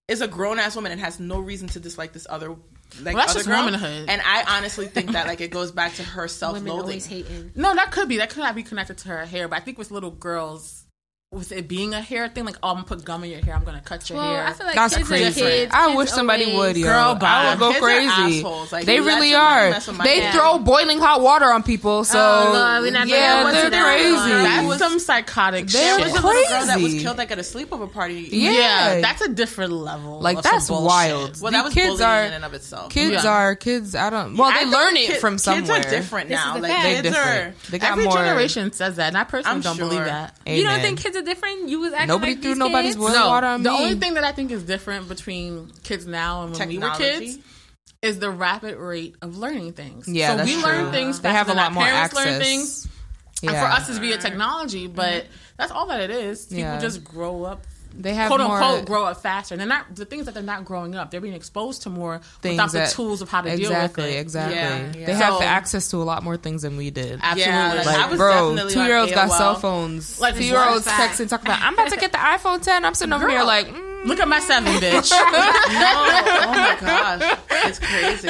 [0.08, 2.56] is a grown ass woman and has no reason to dislike this other
[3.02, 3.64] like well, that's just girl.
[3.66, 4.10] womanhood.
[4.10, 7.52] And I honestly think that like it goes back to her self loathing.
[7.56, 9.78] No, that could be that could not be connected to her hair, but I think
[9.78, 10.86] with little girls
[11.32, 13.54] with it being a hair thing, like oh, I'm gonna put gum in your hair,
[13.54, 14.48] I'm gonna cut your well, hair.
[14.48, 15.40] I feel like That's crazy.
[15.40, 16.88] Kids, I wish somebody always, would, yo.
[16.88, 18.44] Girl, I would go kids crazy.
[18.72, 19.80] Like, they really are.
[20.04, 20.34] They hair.
[20.34, 22.04] throw boiling hot water on people.
[22.04, 24.16] So oh, Lord, yeah, they're crazy.
[24.16, 26.08] That's was, some psychotic there shit.
[26.08, 28.28] was a little girl that was killed like at a sleepover party.
[28.32, 30.20] Yeah, yeah that's a different level.
[30.20, 31.40] Like that's wild.
[31.40, 32.92] Well, that was kids are in and of itself.
[32.92, 33.94] Kids are kids.
[33.94, 34.36] I don't.
[34.36, 35.76] Well, they learn it from somewhere.
[35.76, 36.58] Kids are different now.
[36.58, 37.54] Like kids are.
[37.70, 37.92] They got.
[37.92, 40.36] Every generation says that, and I personally don't believe that.
[40.48, 41.70] You don't think kids are different?
[41.70, 43.14] You was actually Nobody like threw nobody's kids?
[43.14, 43.78] no, water on the me.
[43.78, 47.04] only thing that I think is different between kids now and when Technology.
[47.04, 47.40] we were kids
[48.02, 50.08] is the rapid rate of learning things.
[50.08, 50.64] Yeah, so we true.
[50.64, 51.20] learn things.
[51.22, 52.26] They have a lot more access.
[52.26, 52.88] Learn things.
[53.42, 53.52] Yeah.
[53.52, 55.32] And for us, it's via technology, but mm-hmm.
[55.58, 56.46] that's all that it is.
[56.46, 56.80] People yeah.
[56.80, 59.54] just grow up they have quote more, unquote grow up faster.
[59.54, 61.12] And they're not the things that they're not growing up.
[61.12, 64.06] They're being exposed to more things without that, the tools of how to exactly, deal
[64.06, 64.20] with it.
[64.20, 64.56] Exactly.
[64.56, 65.06] Yeah, yeah.
[65.06, 67.20] They so, have access to a lot more things than we did.
[67.22, 67.54] Absolutely.
[67.54, 70.20] Yeah, like, bro, two year olds got cell phones.
[70.20, 72.86] Like two year olds texting, talking about I'm about to get the iPhone 10.
[72.86, 73.68] I'm sitting over here like.
[73.68, 75.12] Mm, Look at my seven, bitch.
[75.12, 78.30] no, oh my gosh, it's crazy.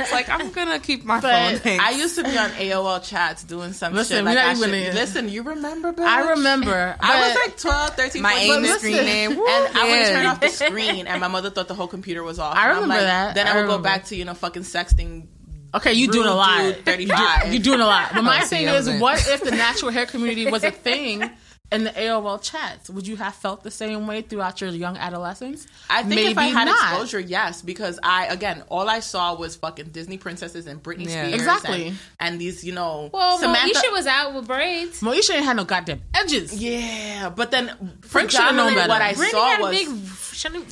[0.00, 1.80] It's like I'm gonna keep my but phone.
[1.80, 4.24] I used to be on AOL chats doing some listen, shit.
[4.24, 5.92] Like I should, listen, you remember?
[5.92, 6.06] Bitch?
[6.06, 6.96] I remember.
[7.00, 8.64] I was like 12, 13, my 14.
[8.64, 9.70] aim screen name, and yeah.
[9.74, 12.56] I would turn off the screen, and my mother thought the whole computer was off.
[12.56, 13.34] I remember like, that.
[13.34, 15.26] Then I, I would go back to you know fucking sexting
[15.74, 16.76] Okay, you're doing a lot.
[16.84, 17.52] Thirty five.
[17.52, 18.10] You're doing a lot.
[18.12, 21.30] But oh, my thing is, what if the natural hair community was a thing
[21.70, 22.88] in the AOL chats.
[22.88, 25.66] Would you have felt the same way throughout your young adolescence?
[25.90, 26.92] I think Maybe if I had not.
[26.92, 31.26] exposure, yes, because I again all I saw was fucking Disney princesses and Britney yeah.
[31.26, 33.10] Spears, exactly, and, and, these you know.
[33.12, 35.00] Well, Samantha, Moesha was out with braids.
[35.00, 36.54] Moesha ain't had no goddamn edges.
[36.54, 38.88] Yeah, but then Frank should have known better.
[38.88, 39.76] What I Britney saw was.
[39.76, 39.88] Big,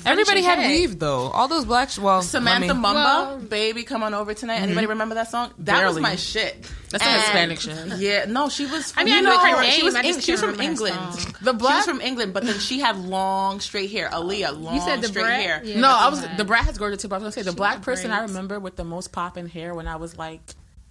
[0.07, 1.29] Everybody had weave though.
[1.31, 1.91] All those black.
[1.91, 4.57] Sh- well, Samantha Mumba, well, baby, come on over tonight.
[4.57, 4.65] Mm-hmm.
[4.65, 5.53] Anybody remember that song?
[5.59, 5.95] That Barely.
[5.95, 6.71] was my shit.
[6.91, 7.99] That's a Hispanic shit.
[7.99, 8.93] Yeah, no, she was.
[8.97, 9.73] I mean, you know, her name.
[9.73, 10.97] She was, she was from England.
[11.43, 14.09] The black, she was from England, but then she had long straight hair.
[14.09, 15.41] Aaliyah, long you said the straight Brat?
[15.41, 15.61] hair.
[15.65, 17.09] Yeah, no, I was the Brat has gorgeous too.
[17.09, 18.21] But I was gonna say the black person braids.
[18.21, 20.41] I remember with the most popping hair when I was like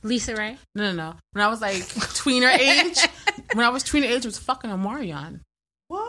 [0.03, 0.57] Lisa Ray.
[0.73, 1.15] No, no, no.
[1.31, 2.97] When I was like tweener age,
[3.53, 5.41] when I was tweener age, it was fucking Omarion.
[5.87, 6.03] What?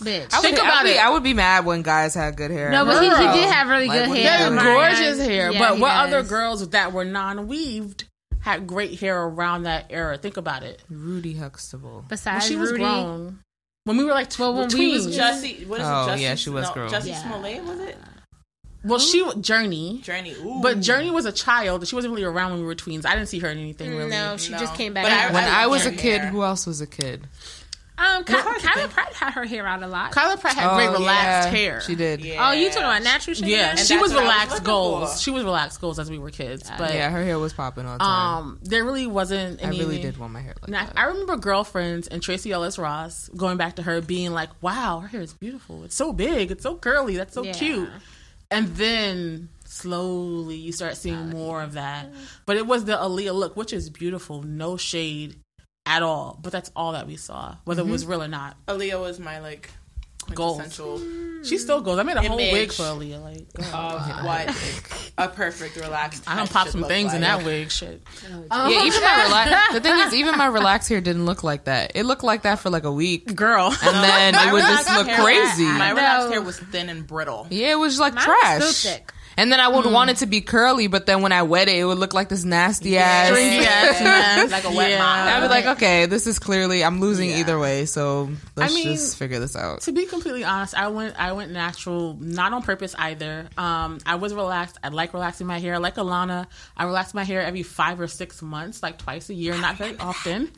[0.00, 0.32] Bitch.
[0.32, 1.04] I Think about I would, it.
[1.04, 2.70] I would be mad when guys had good hair.
[2.70, 4.50] No, but he, he, did have really like, good hair.
[4.50, 5.50] gorgeous hair.
[5.50, 6.12] Yeah, but what does.
[6.12, 8.04] other girls that were non-weaved
[8.40, 10.18] had great hair around that era?
[10.18, 10.82] Think about it.
[10.88, 12.04] Rudy Huxtable.
[12.08, 13.40] Besides when she was Rudy, grown.
[13.84, 15.66] When we were like twelve, when we was Jussie.
[15.66, 16.10] What is oh, it?
[16.10, 16.90] Jussie, yeah, she was no, grown.
[16.90, 17.22] Jussie yeah.
[17.22, 17.96] Smollett was it?
[18.84, 20.02] Well, she Jurnee.
[20.04, 20.60] Jurnee, Ooh.
[20.62, 21.86] but Jurnee was a child.
[21.86, 23.04] She wasn't really around when we were tweens.
[23.04, 24.10] I didn't see her in anything really.
[24.10, 24.58] No, she no.
[24.58, 25.04] just came back.
[25.04, 26.30] But I, when I, I was a kid, hair.
[26.30, 27.26] who else was a kid?
[27.98, 30.12] Um, Kyla, Kyla Pratt had her hair out a lot.
[30.12, 31.58] Kyla Pratt had oh, great relaxed yeah.
[31.58, 31.80] hair.
[31.80, 32.24] She did.
[32.24, 32.48] Yeah.
[32.48, 33.48] Oh, you talking about natural shit?
[33.48, 35.14] Yeah, she was relaxed goals.
[35.14, 35.18] For.
[35.18, 36.70] She was relaxed goals as we were kids.
[36.78, 38.38] But yeah, her hair was popping all the time.
[38.38, 39.60] Um, there really wasn't.
[39.60, 40.96] Any, I really did want my hair like now, that.
[40.96, 45.08] I remember girlfriends and Tracee Ellis Ross going back to her being like, "Wow, her
[45.08, 45.82] hair is beautiful.
[45.82, 46.52] It's so big.
[46.52, 47.16] It's so curly.
[47.16, 47.52] That's so yeah.
[47.52, 47.90] cute."
[48.50, 52.08] And then slowly you start seeing more of that.
[52.46, 55.36] But it was the Aaliyah look, which is beautiful, no shade
[55.88, 56.38] at all.
[56.40, 57.88] But that's all that we saw, whether mm-hmm.
[57.88, 58.56] it was real or not.
[58.66, 59.70] Aaliyah was my like
[60.34, 61.00] quintessential.
[61.42, 61.98] She still goes.
[61.98, 63.22] I made a whole wig for Aaliyah.
[63.22, 66.24] Like of what a perfect relaxed.
[66.26, 67.16] I don't pop some things like.
[67.16, 67.70] in that wig.
[67.70, 68.02] Shit.
[68.50, 69.54] Oh, yeah, even my relax.
[69.72, 71.92] The thing is, even my relaxed hair didn't look like that.
[71.94, 75.08] It looked like that for like a week, girl, and then it would just look
[75.08, 75.64] crazy.
[75.64, 77.46] My relaxed hair was thin and brittle.
[77.50, 78.60] Yeah, it was like Mine trash.
[78.60, 79.12] Was thick.
[79.38, 79.92] And then I would mm.
[79.92, 82.28] want it to be curly, but then when I wet it, it would look like
[82.28, 83.02] this nasty yeah.
[83.02, 84.98] ass, stringy ass mess, like a wet yeah.
[84.98, 85.28] mop.
[85.28, 87.36] I'd be like, okay, this is clearly I'm losing yeah.
[87.36, 89.82] either way, so let's I mean, just figure this out.
[89.82, 93.48] To be completely honest, I went I went natural, not on purpose either.
[93.56, 94.76] Um, I was relaxed.
[94.82, 95.78] I like relaxing my hair.
[95.78, 99.56] Like Alana, I relax my hair every five or six months, like twice a year,
[99.56, 100.50] not very often.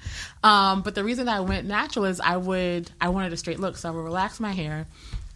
[0.43, 3.61] Um, but the reason that I went natural is I would I wanted a straight
[3.61, 4.87] look, so I would relax my hair,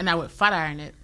[0.01, 0.95] and I would flat iron it,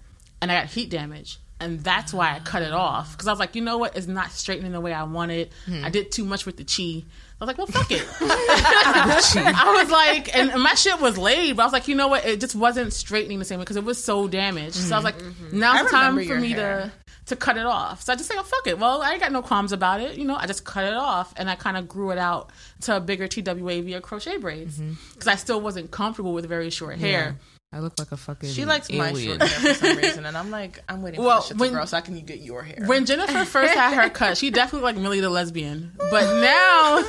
[0.41, 3.39] and I got heat damage and that's why I cut it off because I was
[3.39, 5.49] like, you know what, it's not straightening the way I wanted.
[5.65, 5.85] Hmm.
[5.85, 7.05] I did too much with the chi.
[7.39, 8.05] I was like, well, fuck it.
[8.21, 12.25] I was like, and my shit was laid, but I was like, you know what,
[12.25, 14.77] it just wasn't straightening the same way because it was so damaged.
[14.77, 14.89] Mm-hmm.
[14.89, 15.59] So I was like, mm-hmm.
[15.59, 16.81] now's the time for me hair.
[16.81, 16.91] to
[17.27, 18.01] to cut it off.
[18.01, 18.77] So I just say, oh, fuck it.
[18.77, 20.17] Well, I ain't got no qualms about it.
[20.17, 22.49] You know, I just cut it off and I kind of grew it out
[22.81, 25.29] to a bigger TWA via crochet braids because mm-hmm.
[25.29, 27.37] I still wasn't comfortable with very short hair.
[27.39, 27.45] Yeah.
[27.73, 28.49] I look like a fucking.
[28.49, 29.13] She likes alien.
[29.13, 31.69] my short hair for some reason, and I'm like, I'm waiting well, for shit when,
[31.69, 32.85] to grow so I can get your hair.
[32.85, 37.01] When Jennifer first had her cut, she definitely like Millie the lesbian, but now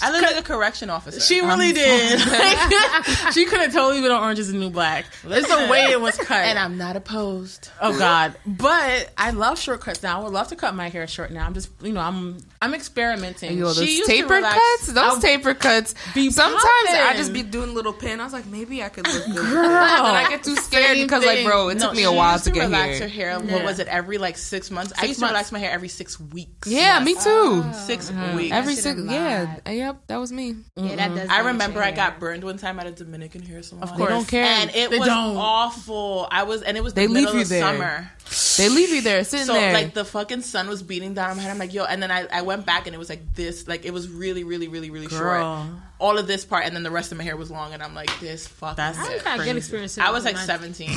[0.00, 1.18] I look like a correction officer.
[1.18, 2.20] She really um, did.
[3.32, 5.06] she could have totally been on Orange Is the New Black.
[5.24, 7.70] It's the way it was cut, and I'm not opposed.
[7.80, 10.20] Oh God, but I love short cuts now.
[10.20, 11.44] I would love to cut my hair short now.
[11.44, 13.58] I'm just, you know, I'm I'm experimenting.
[13.58, 15.96] Yo, those taper cuts, those I'll taper cuts.
[16.14, 17.00] Be Sometimes poppin'.
[17.00, 18.20] I just be doing little pin.
[18.20, 19.79] I was like, maybe I could look good.
[19.82, 22.50] I get too scared because, like, bro, it no, took me a while to, to
[22.50, 23.08] get relax here.
[23.08, 23.44] her hair.
[23.44, 23.54] Yeah.
[23.54, 23.88] What was it?
[23.88, 24.90] Every like six months.
[24.90, 25.30] Six I used months.
[25.30, 26.68] to relax my hair every six weeks.
[26.68, 27.04] Yeah, yes.
[27.04, 27.20] me too.
[27.24, 27.84] Oh.
[27.86, 28.36] 6 mm-hmm.
[28.36, 28.54] weeks.
[28.54, 29.00] Every six.
[29.00, 30.56] Yeah, yep, that was me.
[30.76, 31.28] Yeah, that does.
[31.28, 33.82] I remember I got burned one time at a Dominican hair salon.
[33.82, 35.36] Of course, they don't care, and it they was don't.
[35.36, 36.28] awful.
[36.30, 37.62] I was, and it was the they leave you there.
[37.62, 38.10] summer.
[38.56, 39.72] They leave you there sitting so, there.
[39.72, 41.50] like the fucking sun was beating down on my head.
[41.50, 43.84] I'm like, yo, and then I, I went back and it was like this, like
[43.84, 45.66] it was really, really, really, really Girl.
[45.66, 45.82] short.
[45.98, 47.94] All of this part, and then the rest of my hair was long, and I'm
[47.94, 48.76] like, this fuck.
[48.76, 49.98] That's I good experience.
[49.98, 50.88] I was like 17.
[50.88, 50.96] good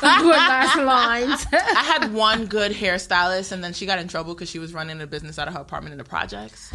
[0.00, 1.46] last lines.
[1.52, 5.00] I had one good hairstylist, and then she got in trouble because she was running
[5.00, 6.72] a business out of her apartment in the projects.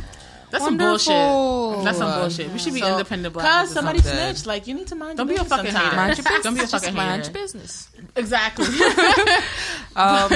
[0.49, 0.99] That's Wonderful.
[0.99, 1.85] some bullshit.
[1.85, 2.51] That's some bullshit.
[2.53, 3.45] We should be so, independent black.
[3.45, 4.45] Cause somebody snitched.
[4.45, 5.17] Like you need to mind.
[5.17, 5.95] Don't be a fucking hater.
[5.95, 6.43] Mind your business.
[6.43, 7.89] Don't be a fucking mind your business.
[8.15, 8.65] Exactly.
[9.95, 10.29] um,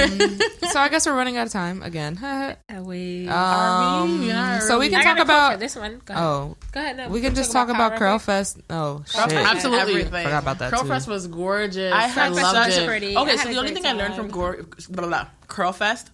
[0.70, 2.18] so I guess we're running out of time again.
[2.22, 3.26] Are we?
[3.28, 4.60] Um, we?
[4.60, 6.02] so we can talk about this one.
[6.04, 6.98] Go oh, go ahead.
[6.98, 8.58] No, we can just talk about, about Curl Fest.
[8.68, 9.32] Oh shit!
[9.32, 9.80] Absolutely.
[9.80, 10.24] Everything.
[10.24, 10.72] Forgot about that.
[10.72, 10.88] Curl too.
[10.88, 11.92] Fest was gorgeous.
[11.92, 12.86] I, I loved it.
[12.86, 13.16] Pretty.
[13.16, 14.30] Okay, so the only thing I learned from
[15.48, 16.10] Curl Fest.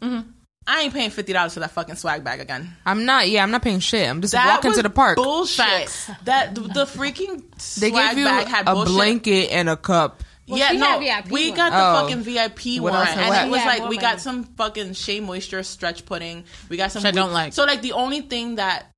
[0.68, 2.76] I ain't paying fifty dollars for that fucking swag bag again.
[2.84, 3.28] I'm not.
[3.28, 4.06] Yeah, I'm not paying shit.
[4.06, 5.16] I'm just that walking to the park.
[5.16, 5.88] Bullshit.
[6.24, 7.42] That the, the freaking
[7.80, 8.94] they gave you a bullshit.
[8.94, 10.22] blanket and a cup.
[10.46, 10.98] Well, yeah, no,
[11.30, 12.02] we got the oh.
[12.02, 16.04] fucking VIP what one, and it was like we got some fucking Shea Moisture stretch
[16.04, 16.44] pudding.
[16.68, 17.02] We got some.
[17.02, 17.54] Which I don't like.
[17.54, 18.90] So like the only thing that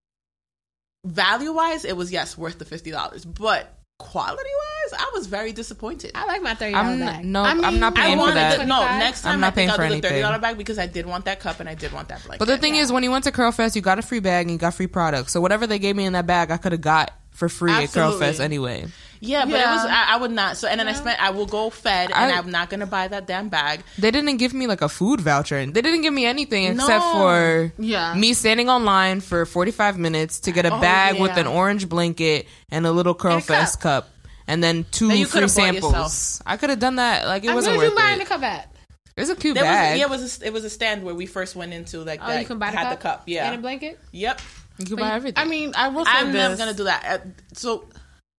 [1.05, 4.80] value wise, it was yes worth the fifty dollars, but quality wise,
[5.11, 6.13] I was very disappointed.
[6.15, 7.25] I like my thirty dollar bag.
[7.25, 8.59] No, I am not paying for that.
[8.59, 10.03] The, no, next time I'm not I paying for anything.
[10.03, 12.23] the thirty dollar bag because I did want that cup and I did want that
[12.25, 12.39] blanket.
[12.39, 12.83] But the thing yeah.
[12.83, 14.75] is, when you went to Curl Fest, you got a free bag and you got
[14.75, 15.33] free products.
[15.33, 18.03] So whatever they gave me in that bag, I could have got for free Absolutely.
[18.03, 18.87] at Curl Fest anyway.
[19.23, 19.71] Yeah, but yeah.
[19.71, 20.57] it was I, I, would not.
[20.57, 20.93] So and then yeah.
[20.93, 21.23] I spent.
[21.23, 23.83] I will go fed, and I, am not gonna buy that damn bag.
[23.99, 26.85] They didn't give me like a food voucher, and they didn't give me anything no.
[26.85, 28.15] except for yeah.
[28.15, 31.23] me standing online for 45 minutes to get a oh, bag yeah.
[31.23, 34.05] with an orange blanket and a little Curl Fest cup.
[34.05, 34.20] cup.
[34.47, 36.43] And then two free samples.
[36.47, 37.27] I could have done that.
[37.27, 38.75] Like it I wasn't worth you buying the cup at?
[39.17, 39.93] It was a cute there bag.
[39.93, 40.43] Was, yeah, it was.
[40.43, 42.21] A, it was a stand where we first went into like.
[42.23, 42.99] Oh, that, you can buy the had cup?
[42.99, 43.23] the cup.
[43.27, 43.99] Yeah, and a blanket.
[44.13, 44.41] Yep.
[44.79, 45.43] You can buy everything.
[45.43, 46.05] I mean, I will.
[46.07, 47.05] I'm never gonna do that.
[47.05, 47.89] Uh, so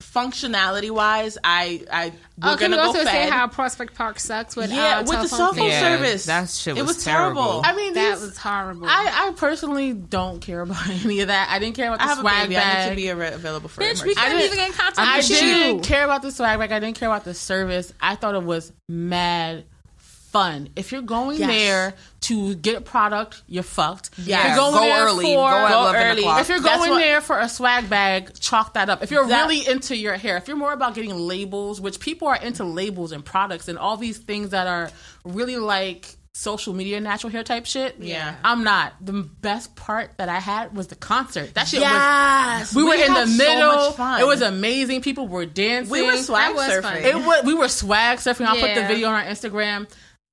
[0.02, 3.08] functionality wise, I I we're oh, can we also fed.
[3.08, 6.26] say how Prospect Park sucks with yeah uh, with the cell phone yeah, service?
[6.26, 7.44] That shit was, it was terrible.
[7.44, 7.62] terrible.
[7.66, 8.88] I mean, that was horrible.
[8.88, 11.50] I, I personally don't care about any of that.
[11.50, 12.78] I didn't care about the I swag bag.
[12.78, 13.82] I need to be available for.
[13.82, 15.30] Bitch, we couldn't even get in contact.
[15.30, 15.38] With you.
[15.38, 16.72] I didn't care about the swag bag.
[16.72, 17.94] I didn't care about the service.
[18.00, 19.66] I thought it was mad
[20.32, 20.70] fun.
[20.76, 21.50] If you're going yes.
[21.50, 24.12] there to get a product, you're fucked.
[24.18, 25.26] Yeah, if you're going go there early.
[25.26, 26.24] For, go, go early.
[26.24, 29.04] If you're going what, there for a swag bag, chalk that up.
[29.04, 32.28] If you're that, really into your hair, if you're more about getting labels, which people
[32.28, 34.90] are into labels and products and all these things that are
[35.24, 37.98] really like social media natural hair type shit.
[38.00, 38.36] Yeah.
[38.44, 38.94] I'm not.
[39.02, 41.54] The best part that I had was the concert.
[41.56, 42.74] That shit yes.
[42.74, 43.92] was we, we were in the middle.
[43.92, 45.02] So it was amazing.
[45.02, 45.92] People were dancing.
[45.92, 47.04] We were swag surfing.
[47.04, 48.46] It was we were swag surfing.
[48.46, 48.74] I'll yeah.
[48.74, 49.92] put the video on our Instagram.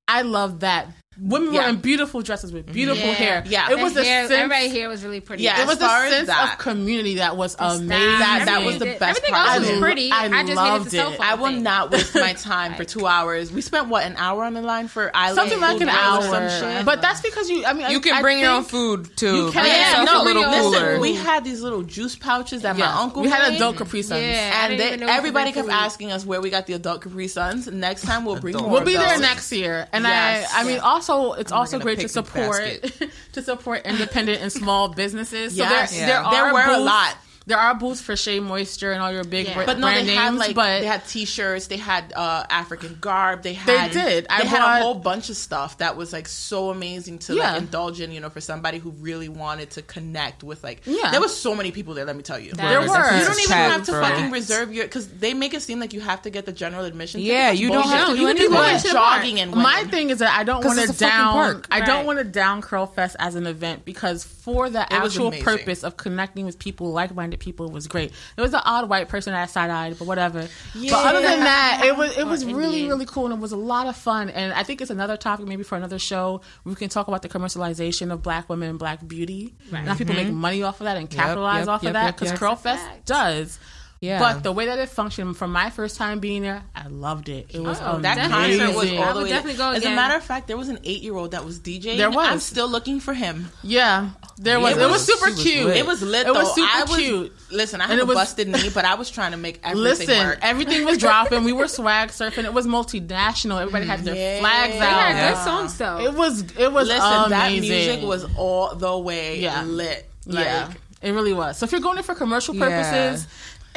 [0.09, 0.89] I love that.
[1.21, 1.65] Women yeah.
[1.65, 3.13] were in beautiful dresses with beautiful yeah.
[3.13, 3.43] hair.
[3.47, 5.43] Yeah, it was the hair, sense, everybody here was really pretty.
[5.43, 7.89] Yeah, it was a sense that, of community that was amazing.
[7.89, 9.59] That, that was the best Everything part.
[9.59, 10.13] Else was pretty.
[10.13, 11.21] I, I just loved it.
[11.21, 13.51] I will not waste my time for two hours.
[13.51, 16.85] We spent what an hour on the line for island something like an hour.
[16.85, 17.65] But that's because you.
[17.65, 19.47] I mean, you can I bring your own food too.
[19.47, 19.67] You can.
[19.67, 23.23] Yeah, no, a little listen, we had these little juice pouches that my uncle.
[23.23, 27.03] We had adult Capri Suns, and everybody kept asking us where we got the adult
[27.03, 27.67] Capri Suns.
[27.67, 28.57] Next time we'll bring.
[28.57, 28.71] Them.
[28.71, 30.47] We'll be there next year, and I.
[30.53, 32.61] I mean, also it's also great to support
[33.33, 35.57] to support independent and small businesses.
[35.57, 35.91] So yes.
[35.91, 36.07] there, yeah.
[36.07, 37.17] there, are there were booths, a lot
[37.49, 39.65] there are booths for Shea Moisture and all your big yeah.
[39.65, 42.99] but no, brand they names, had like but they had T-shirts, they had uh, African
[43.01, 44.27] garb, they had they did.
[44.29, 47.35] I they bought, had a whole bunch of stuff that was like so amazing to
[47.35, 47.53] yeah.
[47.53, 48.13] like indulge in.
[48.13, 50.83] You know, for somebody who really wanted to connect with like.
[50.85, 51.11] Yeah.
[51.11, 52.05] There was so many people there.
[52.05, 53.19] Let me tell you, that there were.
[53.19, 56.01] You don't even have to fucking reserve your because they make it seem like you
[56.01, 57.23] have to get the general admission.
[57.23, 58.93] Yeah, you don't have to do anything.
[58.93, 61.65] jogging and my thing is that I don't want to down.
[61.71, 65.83] I don't want to down Curl Fest as an event because for the actual purpose
[65.83, 68.13] of connecting with people, like-minded people, it was great.
[68.37, 70.47] It was an odd white person that side eyed, but whatever.
[70.75, 70.93] Yeah.
[70.93, 73.57] But other than that, it was it was really really cool and it was a
[73.57, 74.31] lot of fun.
[74.31, 76.41] And I think it's another topic maybe for another show.
[76.65, 79.55] We can talk about the commercialization of Black women and Black beauty.
[79.71, 79.85] Right.
[79.85, 80.25] Now people mm-hmm.
[80.25, 82.57] make money off of that and capitalize yep, yep, off yep, of that because Curl
[82.57, 83.59] Fest does.
[84.01, 84.21] Yeah.
[84.21, 87.49] But the way that it functioned from my first time being there, I loved it.
[87.53, 89.29] It was oh, that concert was all the way.
[89.29, 91.59] Definitely go As a matter of fact, there was an eight year old that was
[91.59, 91.97] DJing.
[91.97, 92.29] There was.
[92.29, 93.49] I'm still looking for him.
[93.65, 94.77] Yeah, there was.
[94.77, 95.67] It, it was, super cute.
[95.67, 96.29] Was it was lit.
[96.29, 97.33] It was super I was, cute.
[97.51, 100.27] Listen, I had a was, busted knee, but I was trying to make everything listen,
[100.27, 100.39] work.
[100.43, 101.43] everything was dropping.
[101.43, 102.45] We were swag surfing.
[102.45, 103.61] It was multinational.
[103.61, 104.39] Everybody had their yeah.
[104.39, 104.79] flags out.
[104.79, 105.35] They yeah.
[105.35, 105.99] good songs though.
[105.99, 106.43] It was.
[106.57, 107.31] It was listen, amazing.
[107.31, 109.65] That music was all the way yeah.
[109.65, 110.09] lit.
[110.25, 110.73] Like, yeah.
[111.01, 111.59] It really was.
[111.59, 113.27] So if you're going in for commercial purposes,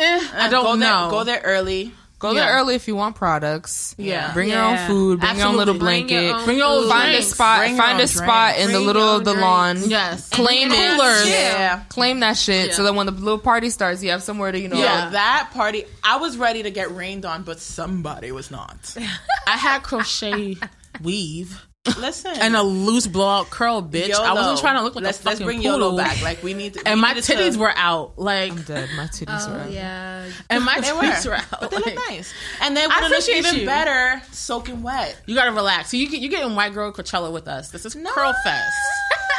[0.01, 1.01] Eh, I don't go know.
[1.01, 1.93] There, go there early.
[2.21, 2.45] Go yeah.
[2.45, 3.95] there early if you want products.
[3.97, 4.31] Yeah.
[4.33, 4.55] Bring yeah.
[4.55, 5.19] your own food.
[5.19, 5.39] Bring Absolutely.
[5.39, 6.45] your own little blanket.
[6.45, 7.31] Bring your own find drinks.
[7.31, 7.59] a spot.
[7.59, 9.77] Bring find a spot in bring the little of the lawn.
[9.87, 10.29] Yes.
[10.29, 11.27] Claim it.
[11.27, 11.83] Yeah.
[11.89, 12.67] Claim that shit.
[12.67, 12.73] Yeah.
[12.73, 14.77] So that when the little party starts, you have somewhere to you know.
[14.77, 15.09] Yeah.
[15.09, 18.95] That party, I was ready to get rained on, but somebody was not.
[19.47, 20.57] I had crochet
[21.01, 21.65] weave.
[21.97, 24.09] Listen, and a loose blowout curl, bitch.
[24.09, 24.23] YOLO.
[24.23, 25.79] I wasn't trying to look like let's, a fucking let's bring poodle.
[25.79, 26.21] YOLO back.
[26.21, 26.87] Like we need to.
[26.87, 27.59] And my titties to...
[27.59, 28.19] were out.
[28.19, 28.89] Like I'm dead.
[28.95, 29.71] My titties oh, were out.
[29.71, 31.31] Yeah, and my titties were.
[31.31, 31.59] were out.
[31.59, 33.65] But they like, look nice, and they would look even you.
[33.65, 35.19] better soaking wet.
[35.25, 35.89] You gotta relax.
[35.89, 37.71] So you get you're getting white girl Coachella with us.
[37.71, 38.11] This is no.
[38.11, 38.77] Curl Fest.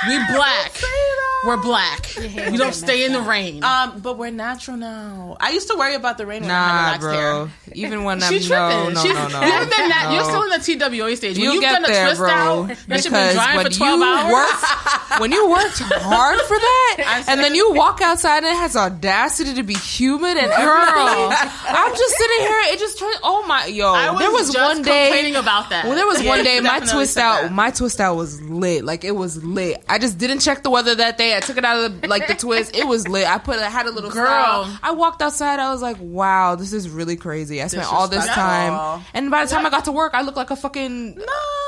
[0.07, 0.73] We black.
[1.45, 2.09] We're black.
[2.17, 3.65] We don't stay in the rain.
[3.65, 5.37] Um, but we're natural now.
[5.41, 7.13] I used to worry about the rain when nah, I had bro.
[7.13, 7.49] Hair.
[7.75, 10.07] Even when I'm no, no, She's, no, no, you haven't been that.
[10.09, 10.15] No.
[10.15, 11.37] You're still in the TWA stage.
[11.37, 14.01] When you you've done a there, twist bro, out, that should been drying for twelve
[14.01, 14.33] hours.
[14.33, 18.77] Worked, when you worked hard for that, and then you walk outside and it has
[18.77, 22.61] audacity to be humid and girl, I'm just sitting here.
[22.67, 23.17] It just turned.
[23.25, 25.87] Oh my, yo, was there was one day complaining about that.
[25.87, 27.43] Well, there was yeah, one day my twist out.
[27.43, 27.53] That.
[27.53, 28.85] My twist out was lit.
[28.85, 29.82] Like it was lit.
[29.89, 31.37] I just didn't check the weather that day.
[31.37, 32.77] I took it out of the, like the twist.
[32.77, 33.27] It was lit.
[33.27, 34.27] I put I had a little girl.
[34.27, 34.79] Style.
[34.83, 35.59] I walked outside.
[35.59, 37.63] I was like, wow, this is really crazy.
[37.63, 40.37] I spent all this time, and by the time I got to work, I looked
[40.37, 41.25] like a fucking no,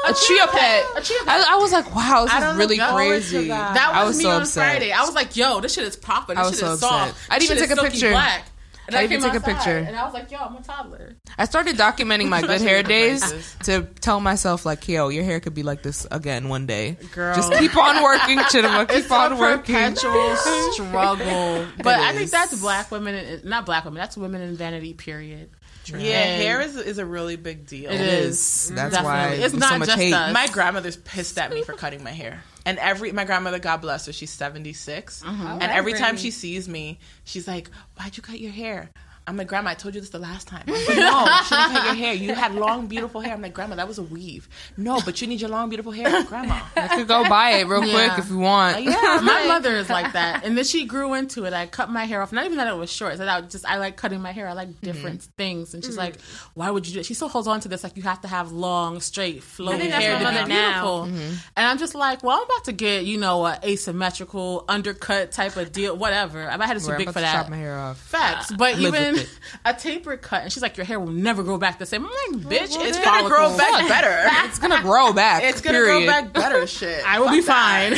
[0.08, 0.84] a chia pet.
[0.96, 1.28] A chia pet.
[1.28, 3.48] I, I, was like, wow, this is really crazy.
[3.48, 3.74] That.
[3.74, 4.64] that was, was me so on upset.
[4.64, 4.92] Friday.
[4.92, 6.34] I was like, yo, this shit is proper.
[6.34, 7.08] This I was shit so is upset.
[7.14, 7.30] soft.
[7.30, 8.10] I didn't even take a picture.
[8.10, 8.46] Black.
[8.86, 9.78] And I, I even take a picture.
[9.78, 11.16] And I was like, yo, I'm a toddler.
[11.38, 15.54] I started documenting my good hair days to tell myself, like, yo, your hair could
[15.54, 16.96] be like this again one day.
[17.12, 17.34] Girl.
[17.34, 18.88] Just keep on working, Chidima.
[18.88, 19.74] Keep it's on a working.
[19.74, 20.36] perpetual
[20.72, 21.66] struggle.
[21.82, 25.50] But I think that's black women, not black women, that's women in vanity, period.
[25.84, 26.00] True.
[26.00, 27.90] Yeah, and hair is is a really big deal.
[27.90, 28.70] It is.
[28.70, 29.04] That's Definitely.
[29.04, 30.14] why it's not so much just hate.
[30.14, 30.32] Us.
[30.32, 32.42] My grandmother's pissed at me for cutting my hair.
[32.66, 35.46] And every my grandmother, God bless her, she's seventy six, uh mm-hmm.
[35.46, 38.90] and every time she sees me, she's like, "Why'd you cut your hair?"
[39.26, 40.64] I'm like, Grandma, I told you this the last time.
[40.66, 42.12] Like, no, you shouldn't cut your hair.
[42.12, 43.32] You had long, beautiful hair.
[43.32, 44.48] I'm like, Grandma, that was a weave.
[44.76, 46.60] No, but you need your long, beautiful hair, Grandma.
[46.76, 48.08] I could go buy it real yeah.
[48.08, 48.76] quick if you want.
[48.76, 51.54] Uh, yeah, my mother is like that, and then she grew into it.
[51.54, 52.32] I cut my hair off.
[52.32, 53.16] Not even that it was short.
[53.16, 54.46] So that just I like cutting my hair.
[54.46, 55.36] I like different mm-hmm.
[55.38, 56.00] things, and she's mm-hmm.
[56.00, 56.20] like,
[56.52, 57.06] Why would you do it?
[57.06, 57.82] She still holds on to this.
[57.82, 61.06] Like you have to have long, straight, flowing hair to be beautiful.
[61.06, 61.34] Mm-hmm.
[61.56, 65.56] And I'm just like, Well, I'm about to get you know a asymmetrical undercut type
[65.56, 66.46] of deal, whatever.
[66.46, 67.32] I had to too big for that.
[67.32, 67.98] Chop my hair off.
[67.98, 69.13] Facts, but even
[69.64, 72.04] a tape taper cut, and she's like, "Your hair will never grow back the same."
[72.04, 74.30] I'm like, "Bitch, well, it's gonna grow back better.
[74.46, 75.42] it's gonna grow back.
[75.42, 75.98] It's gonna period.
[75.98, 76.66] grow back better.
[76.74, 77.92] Shit, I will Fuck be fine."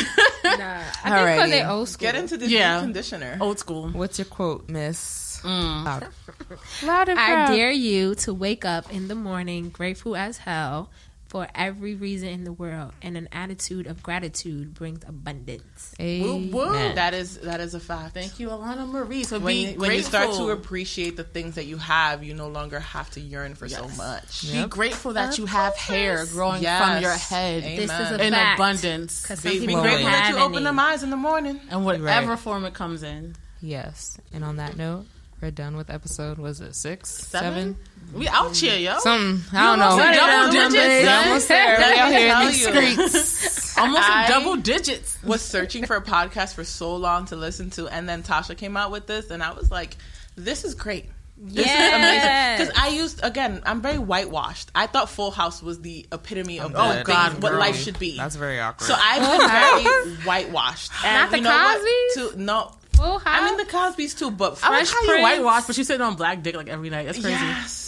[0.58, 2.06] nah, I think they old school.
[2.06, 2.80] Get into the yeah.
[2.80, 3.38] conditioner.
[3.40, 3.90] Old school.
[3.90, 5.40] What's your quote, Miss?
[5.42, 5.84] Mm.
[5.84, 6.08] Loud.
[6.82, 10.90] Loud and I dare you to wake up in the morning grateful as hell
[11.28, 15.94] for every reason in the world, and an attitude of gratitude brings abundance.
[15.98, 16.72] Woo, woo.
[16.72, 18.14] That is that is a fact.
[18.14, 19.24] Thank you, Alana Marie.
[19.24, 22.48] So when, you, when you start to appreciate the things that you have, you no
[22.48, 23.78] longer have to yearn for yes.
[23.78, 24.44] so much.
[24.44, 24.64] Yep.
[24.64, 25.86] Be grateful that of you have course.
[25.86, 26.82] hair growing yes.
[26.82, 27.64] from your head.
[27.64, 27.76] Amen.
[27.76, 28.58] This is a in fact.
[28.58, 29.42] abundance.
[29.42, 32.38] Be, be grateful that you open them eyes in the morning, and whatever right.
[32.38, 33.34] form it comes in.
[33.60, 34.18] Yes.
[34.32, 35.06] And on that note,
[35.40, 36.38] we're done with episode.
[36.38, 37.76] Was it six, seven?
[37.76, 37.76] seven?
[38.14, 38.98] We out here, yo.
[39.00, 39.96] Some I don't know.
[39.98, 41.02] Double digits.
[41.02, 41.78] We almost there.
[41.78, 43.78] We out here in the streets.
[43.78, 45.22] almost double digits.
[45.22, 48.76] Was searching for a podcast for so long to listen to, and then Tasha came
[48.76, 49.96] out with this, and I was like,
[50.36, 51.06] "This is great."
[51.38, 51.92] This yes.
[51.92, 53.60] is amazing because I used again.
[53.66, 54.70] I'm very whitewashed.
[54.74, 58.16] I thought Full House was the epitome of oh god, what life should be.
[58.16, 58.86] That's very awkward.
[58.86, 59.82] So I've been uh-huh.
[59.82, 60.92] very whitewashed.
[61.04, 62.32] And Not the Cosby's.
[62.32, 63.22] To, no, Full House.
[63.26, 66.02] I mean the Cosby's too, but Fresh I like how you whitewash, but you sitting
[66.02, 67.04] on black dick like every night.
[67.04, 67.38] That's crazy.
[67.38, 67.84] Yes.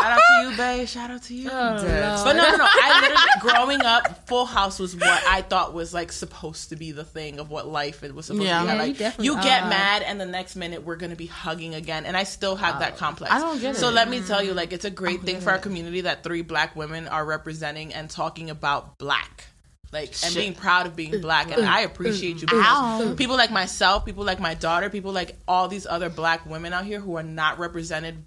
[0.00, 0.88] Shout out to you, babe.
[0.88, 1.50] Shout out to you.
[1.52, 2.66] Oh, but no, no, no.
[2.66, 6.92] I literally, growing up, Full House was what I thought was like supposed to be
[6.92, 8.60] the thing of what life it was supposed yeah.
[8.60, 8.72] to be.
[8.72, 12.06] Yeah, like, you, you get mad, and the next minute we're gonna be hugging again,
[12.06, 12.96] and I still have that oh.
[12.96, 13.32] complex.
[13.32, 13.78] I don't get it.
[13.78, 16.22] So let me tell you, like, it's a great oh, thing for our community that
[16.22, 19.46] three black women are representing and talking about black
[19.92, 24.04] like and being proud of being black and i appreciate you because people like myself
[24.04, 27.22] people like my daughter people like all these other black women out here who are
[27.22, 28.24] not represented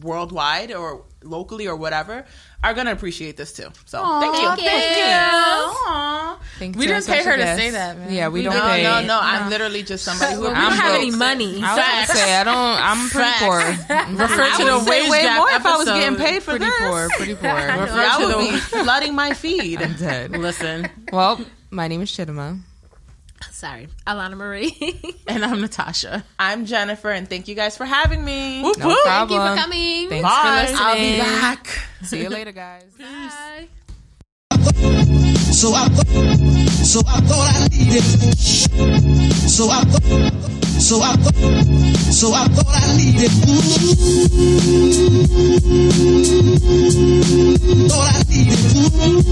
[0.00, 2.24] worldwide or locally or whatever
[2.62, 3.68] are gonna appreciate this too.
[3.86, 6.38] So Aww, thank you, thank you.
[6.58, 7.98] Thank we didn't pay her to say that.
[7.98, 8.12] Man.
[8.12, 8.54] Yeah, we, we don't.
[8.54, 8.82] No, pay.
[8.82, 9.20] no, no.
[9.20, 10.42] I'm literally just somebody who.
[10.42, 11.60] well, we don't have any money.
[11.62, 12.56] I was gonna say I don't.
[12.56, 13.58] I'm pretty poor.
[14.22, 16.78] Refer to the wage way more if I was getting paid for pretty this.
[16.78, 17.50] poor, pretty poor.
[17.50, 19.82] Refer I would be flooding my feed.
[19.82, 20.32] I'm dead.
[20.32, 20.88] Listen.
[21.12, 21.40] Well,
[21.70, 22.60] my name is Chidima.
[23.62, 24.74] Sorry, Alana Marie.
[25.28, 26.24] and I'm Natasha.
[26.36, 28.60] I'm Jennifer, and thank you guys for having me.
[28.60, 28.98] Whoop, no whoop.
[29.04, 29.38] problem.
[29.38, 30.08] Thank you for coming.
[30.08, 30.42] Thanks Bye.
[30.42, 30.80] for listening.
[30.80, 31.66] I'll be back.
[32.02, 32.92] See you later, guys.
[32.98, 33.68] Bye.
[35.52, 36.38] So I thought,
[36.82, 37.72] so I thought
[40.82, 41.34] so I thought,
[42.12, 43.30] so I thought I needed.
[43.48, 43.62] Ooh,
[47.88, 48.58] thought I needed.
[48.74, 49.22] Ooh,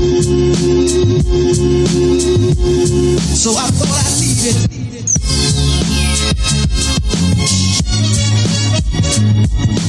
[3.18, 4.70] so I thought I needed.
[8.82, 9.80] Thank